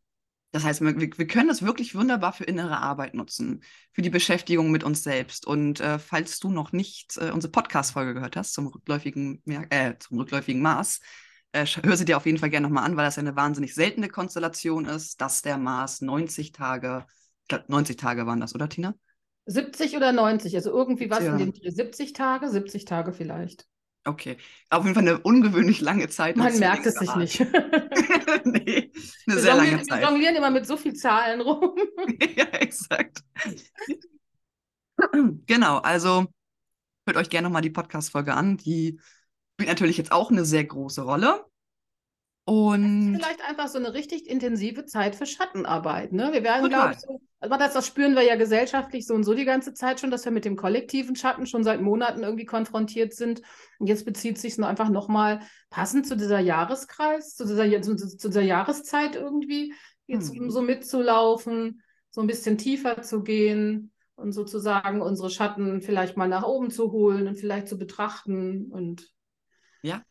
das 0.51 0.63
heißt, 0.63 0.81
wir, 0.81 0.95
wir 0.97 1.27
können 1.27 1.49
das 1.49 1.63
wirklich 1.63 1.95
wunderbar 1.95 2.33
für 2.33 2.45
innere 2.45 2.77
Arbeit 2.79 3.13
nutzen, 3.13 3.63
für 3.93 4.01
die 4.01 4.09
Beschäftigung 4.09 4.71
mit 4.71 4.83
uns 4.85 5.03
selbst. 5.03 5.45
Und 5.45 5.81
äh, 5.81 5.99
falls 5.99 6.39
du 6.39 6.49
noch 6.51 6.71
nicht 6.71 7.17
äh, 7.17 7.31
unsere 7.31 7.51
Podcast-Folge 7.51 8.13
gehört 8.13 8.37
hast 8.37 8.53
zum 8.53 8.67
rückläufigen, 8.67 9.41
äh, 9.69 9.95
zum 9.99 10.19
rückläufigen 10.19 10.61
Mars, 10.61 11.01
äh, 11.55 11.65
hör 11.65 11.97
sie 11.97 12.05
dir 12.05 12.17
auf 12.17 12.25
jeden 12.25 12.37
Fall 12.37 12.49
gerne 12.49 12.67
nochmal 12.67 12.83
an, 12.83 12.97
weil 12.97 13.05
das 13.05 13.15
ja 13.15 13.21
eine 13.21 13.35
wahnsinnig 13.35 13.73
seltene 13.73 14.09
Konstellation 14.09 14.85
ist, 14.85 15.21
dass 15.21 15.41
der 15.41 15.57
Mars 15.57 16.01
90 16.01 16.51
Tage, 16.51 17.05
ich 17.43 17.47
glaube 17.47 17.65
90 17.67 17.97
Tage 17.97 18.25
waren 18.27 18.39
das, 18.41 18.53
oder 18.53 18.67
Tina? 18.67 18.93
70 19.45 19.95
oder 19.95 20.11
90, 20.11 20.55
also 20.55 20.71
irgendwie 20.71 21.09
was 21.09 21.23
Ja. 21.23 21.37
in 21.37 21.53
Dreh. 21.53 21.69
70 21.69 22.13
Tage, 22.13 22.49
70 22.49 22.85
Tage 22.85 23.13
vielleicht. 23.13 23.67
Okay. 24.07 24.37
Auf 24.69 24.83
jeden 24.83 24.93
Fall 24.93 25.07
eine 25.07 25.19
ungewöhnlich 25.19 25.81
lange 25.81 26.07
Zeit. 26.09 26.35
Man 26.37 26.57
merkt 26.59 26.85
es 26.85 26.95
sich 26.95 27.15
nicht. 27.15 27.39
nee, 28.45 28.91
eine 29.27 29.35
Wir 29.35 29.39
sehr 29.39 29.55
lange 29.55 29.71
jonglieren, 29.71 29.79
wir 29.79 29.83
Zeit. 29.83 30.03
jonglieren 30.03 30.35
immer 30.35 30.51
mit 30.51 30.67
so 30.67 30.77
viel 30.77 30.93
Zahlen 30.93 31.41
rum. 31.41 31.75
ja, 32.35 32.45
exakt. 32.45 33.23
genau, 35.47 35.77
also 35.79 36.25
hört 37.07 37.17
euch 37.17 37.29
gerne 37.29 37.47
nochmal 37.47 37.61
die 37.61 37.69
Podcast-Folge 37.69 38.33
an. 38.33 38.57
Die 38.57 38.99
spielt 39.55 39.69
natürlich 39.69 39.97
jetzt 39.97 40.11
auch 40.11 40.31
eine 40.31 40.45
sehr 40.45 40.63
große 40.63 41.01
Rolle. 41.01 41.45
Und 42.47 43.15
Vielleicht 43.15 43.43
einfach 43.43 43.67
so 43.69 43.79
eine 43.79 43.95
richtig 43.95 44.29
intensive 44.29 44.85
Zeit 44.85 45.15
für 45.15 45.25
Schattenarbeit. 45.25 46.13
Ne? 46.13 46.31
Wir 46.31 46.43
werden, 46.43 46.69
glaube 46.69 46.91
ich, 46.93 46.99
so, 46.99 47.19
aber 47.39 47.57
das, 47.57 47.73
das 47.73 47.87
spüren 47.87 48.15
wir 48.15 48.21
ja 48.21 48.35
gesellschaftlich 48.35 49.07
so 49.07 49.15
und 49.15 49.23
so 49.23 49.33
die 49.33 49.45
ganze 49.45 49.73
Zeit 49.73 49.99
schon, 49.99 50.11
dass 50.11 50.25
wir 50.25 50.31
mit 50.31 50.45
dem 50.45 50.55
kollektiven 50.55 51.15
Schatten 51.15 51.47
schon 51.47 51.63
seit 51.63 51.81
Monaten 51.81 52.21
irgendwie 52.21 52.45
konfrontiert 52.45 53.13
sind. 53.13 53.41
Und 53.79 53.87
jetzt 53.87 54.05
bezieht 54.05 54.37
sich 54.37 54.53
es 54.53 54.57
nur 54.59 54.67
einfach 54.67 54.89
nochmal 54.89 55.41
passend 55.71 56.05
zu 56.05 56.15
dieser 56.15 56.39
Jahreskreis, 56.39 57.33
zu 57.33 57.45
dieser, 57.47 57.81
zu, 57.81 57.95
zu 57.95 58.27
dieser 58.27 58.41
Jahreszeit 58.41 59.15
irgendwie, 59.15 59.73
jetzt 60.05 60.31
Mhm. 60.31 60.51
so 60.51 60.61
mitzulaufen, 60.61 61.81
so 62.11 62.21
ein 62.21 62.27
bisschen 62.27 62.59
tiefer 62.59 63.01
zu 63.01 63.23
gehen 63.23 63.91
und 64.15 64.33
sozusagen 64.33 65.01
unsere 65.01 65.31
Schatten 65.31 65.81
vielleicht 65.81 66.15
mal 66.15 66.27
nach 66.29 66.43
oben 66.43 66.69
zu 66.69 66.91
holen 66.91 67.27
und 67.27 67.35
vielleicht 67.35 67.67
zu 67.67 67.79
betrachten 67.79 68.71
und 68.71 69.14
ja. 69.85 70.01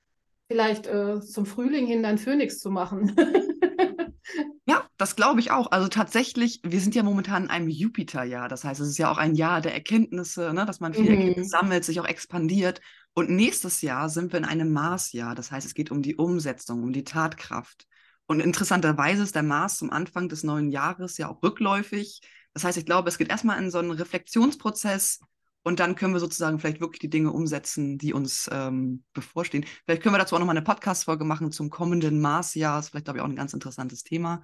vielleicht 0.49 0.87
äh, 0.87 1.21
zum 1.21 1.47
Frühling 1.47 1.87
hin 1.87 2.05
ein 2.05 2.19
Phönix 2.19 2.59
zu 2.59 2.71
machen. 2.71 3.15
ja, 4.67 4.89
das 4.97 5.17
glaube 5.17 5.41
ich 5.41 5.51
auch. 5.51 5.71
Also 5.73 5.89
tatsächlich, 5.89 6.61
wir 6.63 6.81
sind 6.81 6.95
ja 6.95 7.03
momentan 7.03 7.45
in 7.45 7.51
einem 7.51 7.69
Jupiterjahr. 7.69 8.49
Das 8.49 8.65
heißt, 8.65 8.81
es 8.81 8.89
ist 8.89 8.99
ja 8.99 9.11
auch 9.11 9.19
ein 9.19 9.35
Jahr 9.35 9.61
der 9.61 9.75
Erkenntnisse, 9.75 10.53
ne? 10.53 10.65
dass 10.67 10.81
man 10.81 10.95
viel 10.95 11.05
mhm. 11.05 11.19
Erkenntnis 11.19 11.51
sammelt, 11.51 11.85
sich 11.85 12.01
auch 12.01 12.07
expandiert. 12.07 12.81
Und 13.15 13.31
nächstes 13.31 13.83
Jahr 13.83 14.09
sind 14.09 14.33
wir 14.33 14.39
in 14.39 14.45
einem 14.45 14.73
Marsjahr. 14.73 15.35
Das 15.35 15.51
heißt, 15.51 15.67
es 15.67 15.75
geht 15.75 15.91
um 15.91 16.03
die 16.03 16.17
Umsetzung, 16.17 16.83
um 16.83 16.93
die 16.93 17.05
Tatkraft. 17.05 17.87
Und 18.27 18.41
interessanterweise 18.41 19.23
ist 19.23 19.35
der 19.35 19.43
Mars 19.43 19.77
zum 19.77 19.91
Anfang 19.91 20.29
des 20.29 20.45
neuen 20.45 20.71
Jahres 20.71 21.19
ja 21.19 21.29
auch 21.29 21.43
rückläufig. 21.43 22.21
Das 22.55 22.65
heißt, 22.65 22.79
ich 22.79 22.87
glaube, 22.87 23.09
es 23.09 23.19
geht 23.19 23.29
erstmal 23.29 23.63
in 23.63 23.71
so 23.71 23.79
einen 23.79 23.91
Reflexionsprozess 23.91 25.21
und 25.65 25.81
dann 25.81 25.97
können 25.97 26.13
wir 26.13 26.21
sozusagen 26.21 26.59
vielleicht 26.59 26.81
wirklich 26.81 27.01
die 27.01 27.11
Dinge 27.11 27.33
umsetzen, 27.33 27.97
die 27.97 28.13
uns 28.13 28.49
ähm, 28.53 29.03
bevorstehen. 29.15 29.65
Vielleicht 29.85 30.03
können 30.03 30.15
wir 30.15 30.19
dazu 30.19 30.37
auch 30.37 30.39
nochmal 30.39 30.57
eine 30.57 30.65
Podcast-Folge 30.65 31.25
machen 31.25 31.51
zum 31.53 31.71
kommenden 31.71 32.21
Marsjahr. 32.21 32.77
Das 32.77 32.87
ist 32.87 32.91
vielleicht, 32.91 33.07
glaube 33.07 33.19
ich, 33.19 33.25
auch 33.25 33.29
ein 33.29 33.35
ganz 33.35 33.55
interessantes 33.55 34.05
Thema. 34.05 34.43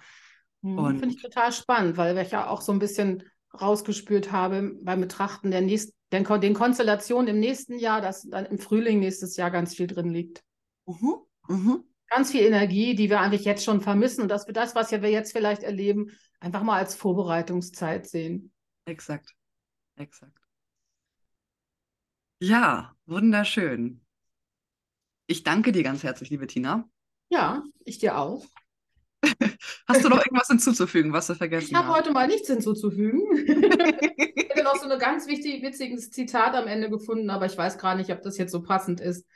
Mhm, 0.62 0.98
Finde 0.98 1.14
ich 1.14 1.22
total 1.22 1.52
spannend, 1.52 1.98
weil 1.98 2.16
ich 2.18 2.30
ja 2.30 2.48
auch 2.48 2.62
so 2.62 2.72
ein 2.72 2.78
bisschen 2.78 3.22
rausgespürt 3.52 4.32
habe 4.32 4.78
beim 4.82 5.00
Betrachten 5.00 5.50
der 5.50 5.60
nächsten, 5.60 5.92
den, 6.10 6.24
den 6.24 6.54
Konstellationen 6.54 7.28
im 7.28 7.40
nächsten 7.40 7.78
Jahr, 7.78 8.00
dass 8.00 8.22
dann 8.22 8.46
im 8.46 8.58
Frühling 8.58 8.98
nächstes 8.98 9.36
Jahr 9.36 9.50
ganz 9.50 9.74
viel 9.74 9.86
drin 9.86 10.10
liegt. 10.10 10.42
Mhm. 10.86 11.16
Mhm. 11.48 11.84
Ganz 12.08 12.30
viel 12.32 12.42
Energie, 12.42 12.94
die 12.94 13.10
wir 13.10 13.20
eigentlich 13.20 13.44
jetzt 13.44 13.64
schon 13.64 13.82
vermissen 13.82 14.22
und 14.22 14.28
dass 14.28 14.46
wir 14.46 14.54
das, 14.54 14.74
was 14.74 14.90
wir 14.90 14.98
jetzt 15.10 15.32
vielleicht 15.32 15.62
erleben, 15.62 16.10
einfach 16.40 16.62
mal 16.62 16.78
als 16.78 16.94
Vorbereitungszeit 16.94 18.06
sehen. 18.06 18.52
Exakt. 18.86 19.34
Exakt. 19.96 20.39
Ja, 22.42 22.96
wunderschön. 23.04 24.00
Ich 25.26 25.42
danke 25.42 25.72
dir 25.72 25.82
ganz 25.82 26.02
herzlich, 26.02 26.30
liebe 26.30 26.46
Tina. 26.46 26.88
Ja, 27.28 27.62
ich 27.84 27.98
dir 27.98 28.16
auch. 28.16 28.46
Hast 29.86 30.02
du 30.02 30.08
noch 30.08 30.24
irgendwas 30.24 30.48
hinzuzufügen, 30.48 31.12
was 31.12 31.26
du 31.26 31.34
vergessen 31.34 31.64
hast? 31.64 31.70
Ich 31.70 31.76
habe 31.76 31.94
heute 31.94 32.12
mal 32.12 32.26
nichts 32.26 32.48
hinzuzufügen. 32.48 33.20
ich 33.36 34.48
hätte 34.48 34.62
noch 34.64 34.76
so 34.76 34.88
ein 34.88 34.98
ganz 34.98 35.26
wichtig, 35.26 35.62
witziges 35.62 36.10
Zitat 36.10 36.54
am 36.54 36.66
Ende 36.66 36.88
gefunden, 36.88 37.28
aber 37.28 37.44
ich 37.44 37.58
weiß 37.58 37.76
gar 37.76 37.94
nicht, 37.94 38.10
ob 38.10 38.22
das 38.22 38.38
jetzt 38.38 38.52
so 38.52 38.62
passend 38.62 39.00
ist. 39.02 39.26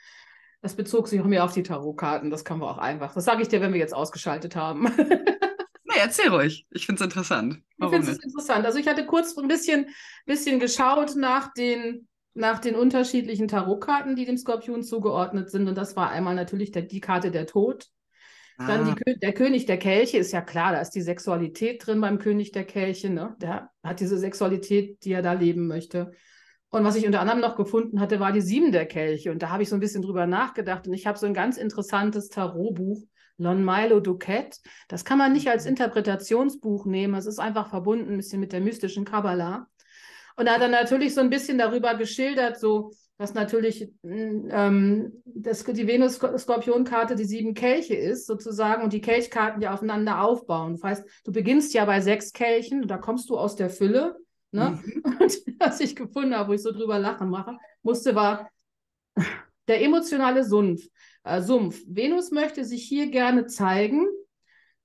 Das 0.63 0.75
bezog 0.75 1.07
sich 1.07 1.21
auch 1.21 1.25
mehr 1.25 1.43
auf 1.43 1.53
die 1.53 1.61
Tarotkarten. 1.61 2.31
Das 2.31 2.43
kann 2.43 2.57
man 2.57 2.69
auch 2.69 2.79
einfach. 2.79 3.13
Das 3.13 3.25
sage 3.25 3.43
ich 3.43 3.49
dir, 3.49 3.61
wenn 3.61 3.71
wir 3.71 3.79
jetzt 3.79 3.93
ausgeschaltet 3.93 4.55
haben. 4.55 4.85
nee, 4.97 5.99
erzähl 5.99 6.29
ruhig. 6.29 6.65
Ich 6.71 6.87
finde 6.87 7.03
es 7.03 7.05
interessant. 7.05 7.61
Warum 7.77 7.93
ich 7.93 7.99
finde 7.99 8.17
es 8.17 8.23
interessant. 8.25 8.65
Also 8.65 8.79
ich 8.79 8.87
hatte 8.87 9.05
kurz 9.05 9.37
ein 9.37 9.47
bisschen, 9.47 9.89
bisschen 10.25 10.59
geschaut 10.59 11.15
nach 11.15 11.53
den 11.53 12.07
nach 12.35 12.59
den 12.59 12.75
unterschiedlichen 12.75 13.47
Tarotkarten, 13.47 14.15
die 14.15 14.25
dem 14.25 14.37
Skorpion 14.37 14.83
zugeordnet 14.83 15.49
sind. 15.49 15.67
Und 15.67 15.77
das 15.77 15.95
war 15.95 16.11
einmal 16.11 16.35
natürlich 16.35 16.71
der, 16.71 16.83
die 16.83 16.99
Karte 16.99 17.31
der 17.31 17.47
Tod. 17.47 17.87
Ah. 18.57 18.67
Dann 18.67 18.95
die, 18.95 19.19
der 19.19 19.33
König 19.33 19.65
der 19.65 19.77
Kelche 19.77 20.17
ist 20.17 20.33
ja 20.33 20.41
klar, 20.41 20.73
da 20.73 20.81
ist 20.81 20.91
die 20.91 21.01
Sexualität 21.01 21.85
drin 21.85 22.01
beim 22.01 22.19
König 22.19 22.51
der 22.51 22.65
Kelche. 22.65 23.09
Ne? 23.09 23.35
Der 23.41 23.71
hat 23.83 24.01
diese 24.01 24.17
Sexualität, 24.17 25.03
die 25.05 25.13
er 25.13 25.21
da 25.21 25.33
leben 25.33 25.65
möchte. 25.67 26.11
Und 26.69 26.83
was 26.83 26.97
ich 26.97 27.05
unter 27.05 27.21
anderem 27.21 27.39
noch 27.39 27.55
gefunden 27.55 28.01
hatte, 28.01 28.19
war 28.19 28.33
die 28.33 28.41
Sieben 28.41 28.73
der 28.73 28.85
Kelche. 28.85 29.31
Und 29.31 29.41
da 29.41 29.49
habe 29.49 29.63
ich 29.63 29.69
so 29.69 29.75
ein 29.75 29.79
bisschen 29.79 30.01
drüber 30.01 30.27
nachgedacht. 30.27 30.87
Und 30.87 30.93
ich 30.93 31.07
habe 31.07 31.17
so 31.17 31.25
ein 31.25 31.33
ganz 31.33 31.55
interessantes 31.55 32.27
Tarotbuch, 32.27 33.01
Lon 33.37 33.63
Milo 33.63 34.01
Duquette. 34.01 34.57
Das 34.89 35.05
kann 35.05 35.17
man 35.17 35.31
nicht 35.31 35.47
als 35.47 35.65
Interpretationsbuch 35.65 36.85
nehmen. 36.85 37.15
Es 37.15 37.27
ist 37.27 37.39
einfach 37.39 37.69
verbunden 37.69 38.11
ein 38.11 38.17
bisschen 38.17 38.41
mit 38.41 38.51
der 38.51 38.59
mystischen 38.59 39.05
Kabbala. 39.05 39.67
Und 40.35 40.47
er 40.47 40.55
hat 40.55 40.61
dann 40.61 40.71
natürlich 40.71 41.13
so 41.13 41.21
ein 41.21 41.29
bisschen 41.29 41.57
darüber 41.57 41.95
geschildert, 41.95 42.59
so 42.59 42.91
dass 43.17 43.33
natürlich 43.33 43.89
ähm, 44.03 45.23
das, 45.23 45.63
die 45.63 45.87
Venus-Skorpion-Karte 45.87 47.15
die 47.15 47.23
sieben 47.23 47.53
Kelche 47.53 47.95
ist, 47.95 48.27
sozusagen, 48.27 48.83
und 48.83 48.91
die 48.91 48.99
Kelchkarten 48.99 49.61
ja 49.61 49.73
aufeinander 49.73 50.21
aufbauen. 50.21 50.73
Das 50.73 50.83
heißt, 50.83 51.05
du 51.23 51.31
beginnst 51.31 51.73
ja 51.73 51.85
bei 51.85 52.01
sechs 52.01 52.33
Kelchen 52.33 52.81
und 52.81 52.89
da 52.89 52.97
kommst 52.97 53.29
du 53.29 53.37
aus 53.37 53.55
der 53.55 53.69
Fülle. 53.69 54.17
Ne? 54.51 54.79
Mhm. 54.83 55.17
Und 55.19 55.37
was 55.59 55.81
ich 55.81 55.95
gefunden 55.95 56.35
habe, 56.35 56.49
wo 56.49 56.53
ich 56.53 56.61
so 56.61 56.71
drüber 56.71 56.97
lachen 56.97 57.29
mache, 57.29 57.57
musste, 57.83 58.15
war 58.15 58.49
der 59.67 59.81
emotionale 59.81 60.43
Sumpf. 60.43 60.87
Äh, 61.23 61.41
Sumpf. 61.41 61.81
Venus 61.87 62.31
möchte 62.31 62.63
sich 62.63 62.83
hier 62.83 63.09
gerne 63.09 63.47
zeigen, 63.47 64.07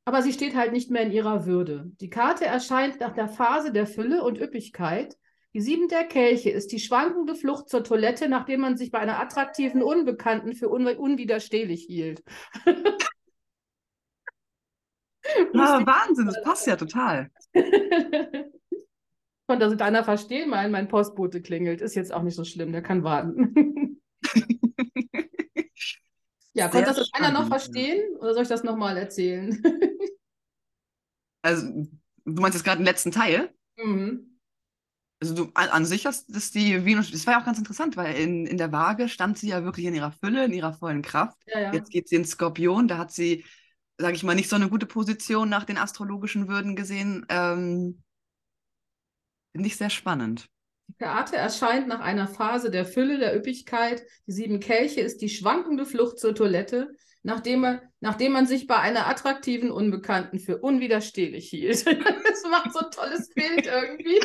aber 0.04 0.22
sie 0.22 0.32
steht 0.32 0.56
halt 0.56 0.72
nicht 0.72 0.90
mehr 0.90 1.02
in 1.02 1.12
ihrer 1.12 1.46
Würde. 1.46 1.90
Die 2.00 2.10
Karte 2.10 2.46
erscheint 2.46 3.00
nach 3.00 3.12
der 3.12 3.28
Phase 3.28 3.70
der 3.72 3.86
Fülle 3.86 4.24
und 4.24 4.40
Üppigkeit 4.40 5.16
die 5.54 5.60
sieben 5.60 5.88
der 5.88 6.04
Kelche 6.04 6.50
ist 6.50 6.70
die 6.70 6.78
schwankende 6.78 7.34
Flucht 7.34 7.68
zur 7.68 7.82
Toilette, 7.82 8.28
nachdem 8.28 8.60
man 8.60 8.76
sich 8.76 8.92
bei 8.92 9.00
einer 9.00 9.18
attraktiven 9.18 9.82
Unbekannten 9.82 10.54
für 10.54 10.70
un 10.70 10.86
unwiderstehlich 10.86 11.84
hielt. 11.86 12.22
ah, 15.54 15.84
Wahnsinn, 15.84 16.26
das 16.26 16.40
passt 16.42 16.68
ja 16.68 16.76
total. 16.76 17.30
Konnte 19.48 19.64
also 19.64 19.74
deiner 19.74 20.04
verstehen, 20.04 20.48
mein, 20.48 20.70
mein 20.70 20.86
Postbote 20.86 21.42
klingelt. 21.42 21.80
Ist 21.80 21.96
jetzt 21.96 22.14
auch 22.14 22.22
nicht 22.22 22.36
so 22.36 22.44
schlimm, 22.44 22.70
der 22.70 22.82
kann 22.82 23.02
warten. 23.02 24.00
ja, 26.52 26.68
konnte 26.68 26.86
das 26.86 26.98
jetzt 26.98 27.14
einer 27.14 27.32
noch 27.32 27.48
verstehen 27.48 28.16
oder 28.18 28.34
soll 28.34 28.44
ich 28.44 28.48
das 28.48 28.62
nochmal 28.62 28.96
erzählen? 28.96 29.60
also, 31.42 31.66
du 31.66 32.40
meinst 32.40 32.54
jetzt 32.56 32.62
gerade 32.64 32.78
den 32.78 32.86
letzten 32.86 33.10
Teil? 33.10 33.52
Mhm 33.76 34.29
also 35.20 35.34
du 35.34 35.50
an, 35.54 35.68
an 35.68 35.84
sich 35.84 36.06
hast 36.06 36.34
das 36.34 36.50
die 36.50 36.84
Venus, 36.84 37.10
das 37.10 37.26
war 37.26 37.34
ja 37.34 37.40
auch 37.40 37.44
ganz 37.44 37.58
interessant, 37.58 37.96
weil 37.96 38.16
in, 38.16 38.46
in 38.46 38.56
der 38.56 38.72
Waage 38.72 39.08
stand 39.08 39.38
sie 39.38 39.48
ja 39.48 39.64
wirklich 39.64 39.86
in 39.86 39.94
ihrer 39.94 40.12
Fülle, 40.12 40.46
in 40.46 40.52
ihrer 40.52 40.72
vollen 40.72 41.02
Kraft. 41.02 41.36
Ja, 41.46 41.60
ja. 41.60 41.72
Jetzt 41.72 41.90
geht 41.90 42.08
sie 42.08 42.16
ins 42.16 42.30
Skorpion, 42.30 42.88
da 42.88 42.96
hat 42.98 43.12
sie, 43.12 43.44
sage 43.98 44.16
ich 44.16 44.22
mal, 44.22 44.34
nicht 44.34 44.48
so 44.48 44.56
eine 44.56 44.70
gute 44.70 44.86
Position 44.86 45.48
nach 45.48 45.64
den 45.64 45.76
astrologischen 45.76 46.48
Würden 46.48 46.74
gesehen. 46.74 47.26
Ähm, 47.28 48.02
Finde 49.52 49.66
ich 49.66 49.76
sehr 49.76 49.90
spannend. 49.90 50.48
Die 50.88 51.04
Karte 51.04 51.36
erscheint 51.36 51.86
nach 51.86 52.00
einer 52.00 52.26
Phase 52.26 52.70
der 52.70 52.84
Fülle, 52.84 53.18
der 53.18 53.36
Üppigkeit. 53.36 54.02
Die 54.26 54.32
sieben 54.32 54.58
Kelche 54.58 55.00
ist 55.00 55.18
die 55.18 55.28
schwankende 55.28 55.84
Flucht 55.86 56.18
zur 56.18 56.34
Toilette, 56.34 56.90
nachdem, 57.22 57.64
er, 57.64 57.82
nachdem 58.00 58.32
man 58.32 58.46
sich 58.46 58.66
bei 58.66 58.76
einer 58.76 59.06
attraktiven 59.06 59.70
Unbekannten 59.70 60.38
für 60.38 60.58
unwiderstehlich 60.58 61.50
hielt. 61.50 61.86
das 61.86 62.42
macht 62.50 62.72
so 62.72 62.80
ein 62.80 62.90
tolles 62.90 63.28
Bild 63.30 63.66
irgendwie. 63.66 64.18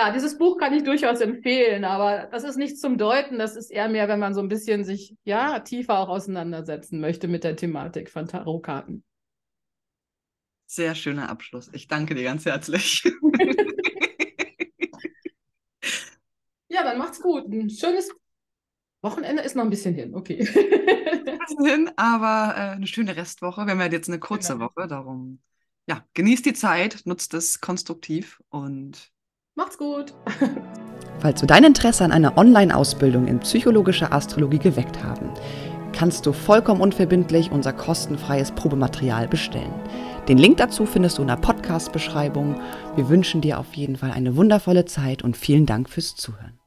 Ja, 0.00 0.12
dieses 0.12 0.38
Buch 0.38 0.56
kann 0.56 0.72
ich 0.72 0.82
durchaus 0.82 1.20
empfehlen, 1.20 1.84
aber 1.84 2.26
das 2.32 2.44
ist 2.44 2.56
nicht 2.56 2.78
zum 2.78 2.96
Deuten, 2.96 3.38
das 3.38 3.54
ist 3.54 3.70
eher 3.70 3.90
mehr, 3.90 4.08
wenn 4.08 4.18
man 4.18 4.32
so 4.32 4.40
ein 4.40 4.48
bisschen 4.48 4.82
sich 4.82 5.14
ja 5.24 5.60
tiefer 5.60 5.98
auch 5.98 6.08
auseinandersetzen 6.08 7.00
möchte 7.00 7.28
mit 7.28 7.44
der 7.44 7.54
Thematik 7.56 8.08
von 8.08 8.26
Tarotkarten. 8.26 9.04
Sehr 10.66 10.94
schöner 10.94 11.28
Abschluss. 11.28 11.68
Ich 11.74 11.86
danke 11.86 12.14
dir 12.14 12.22
ganz 12.22 12.46
herzlich. 12.46 13.02
ja, 16.68 16.82
dann 16.82 16.96
macht's 16.96 17.20
gut. 17.20 17.44
Ein 17.52 17.68
schönes 17.68 18.10
Wochenende 19.02 19.42
ist 19.42 19.54
noch 19.54 19.64
ein 19.64 19.70
bisschen 19.70 19.94
hin, 19.94 20.14
okay. 20.14 20.46
hin, 21.62 21.90
aber 21.96 22.54
äh, 22.56 22.70
eine 22.76 22.86
schöne 22.86 23.16
Restwoche. 23.16 23.66
Wir 23.66 23.72
haben 23.72 23.80
ja 23.80 23.90
jetzt 23.90 24.08
eine 24.08 24.18
kurze 24.18 24.54
genau. 24.54 24.70
Woche, 24.74 24.86
darum 24.88 25.42
ja, 25.86 26.02
genießt 26.14 26.46
die 26.46 26.54
Zeit, 26.54 27.02
nutzt 27.04 27.34
es 27.34 27.60
konstruktiv 27.60 28.40
und 28.48 29.12
macht's 29.60 29.78
gut. 29.78 30.14
Falls 31.20 31.40
du 31.40 31.46
dein 31.46 31.64
Interesse 31.64 32.02
an 32.02 32.12
einer 32.12 32.38
Online-Ausbildung 32.38 33.26
in 33.26 33.40
psychologischer 33.40 34.12
Astrologie 34.12 34.58
geweckt 34.58 35.04
haben, 35.04 35.28
kannst 35.92 36.24
du 36.24 36.32
vollkommen 36.32 36.80
unverbindlich 36.80 37.52
unser 37.52 37.74
kostenfreies 37.74 38.52
Probematerial 38.52 39.28
bestellen. 39.28 39.74
Den 40.28 40.38
Link 40.38 40.56
dazu 40.56 40.86
findest 40.86 41.18
du 41.18 41.22
in 41.22 41.28
der 41.28 41.36
Podcast-Beschreibung. 41.36 42.58
Wir 42.96 43.08
wünschen 43.10 43.42
dir 43.42 43.58
auf 43.58 43.74
jeden 43.74 43.96
Fall 43.96 44.12
eine 44.12 44.36
wundervolle 44.36 44.86
Zeit 44.86 45.22
und 45.22 45.36
vielen 45.36 45.66
Dank 45.66 45.90
fürs 45.90 46.16
Zuhören. 46.16 46.59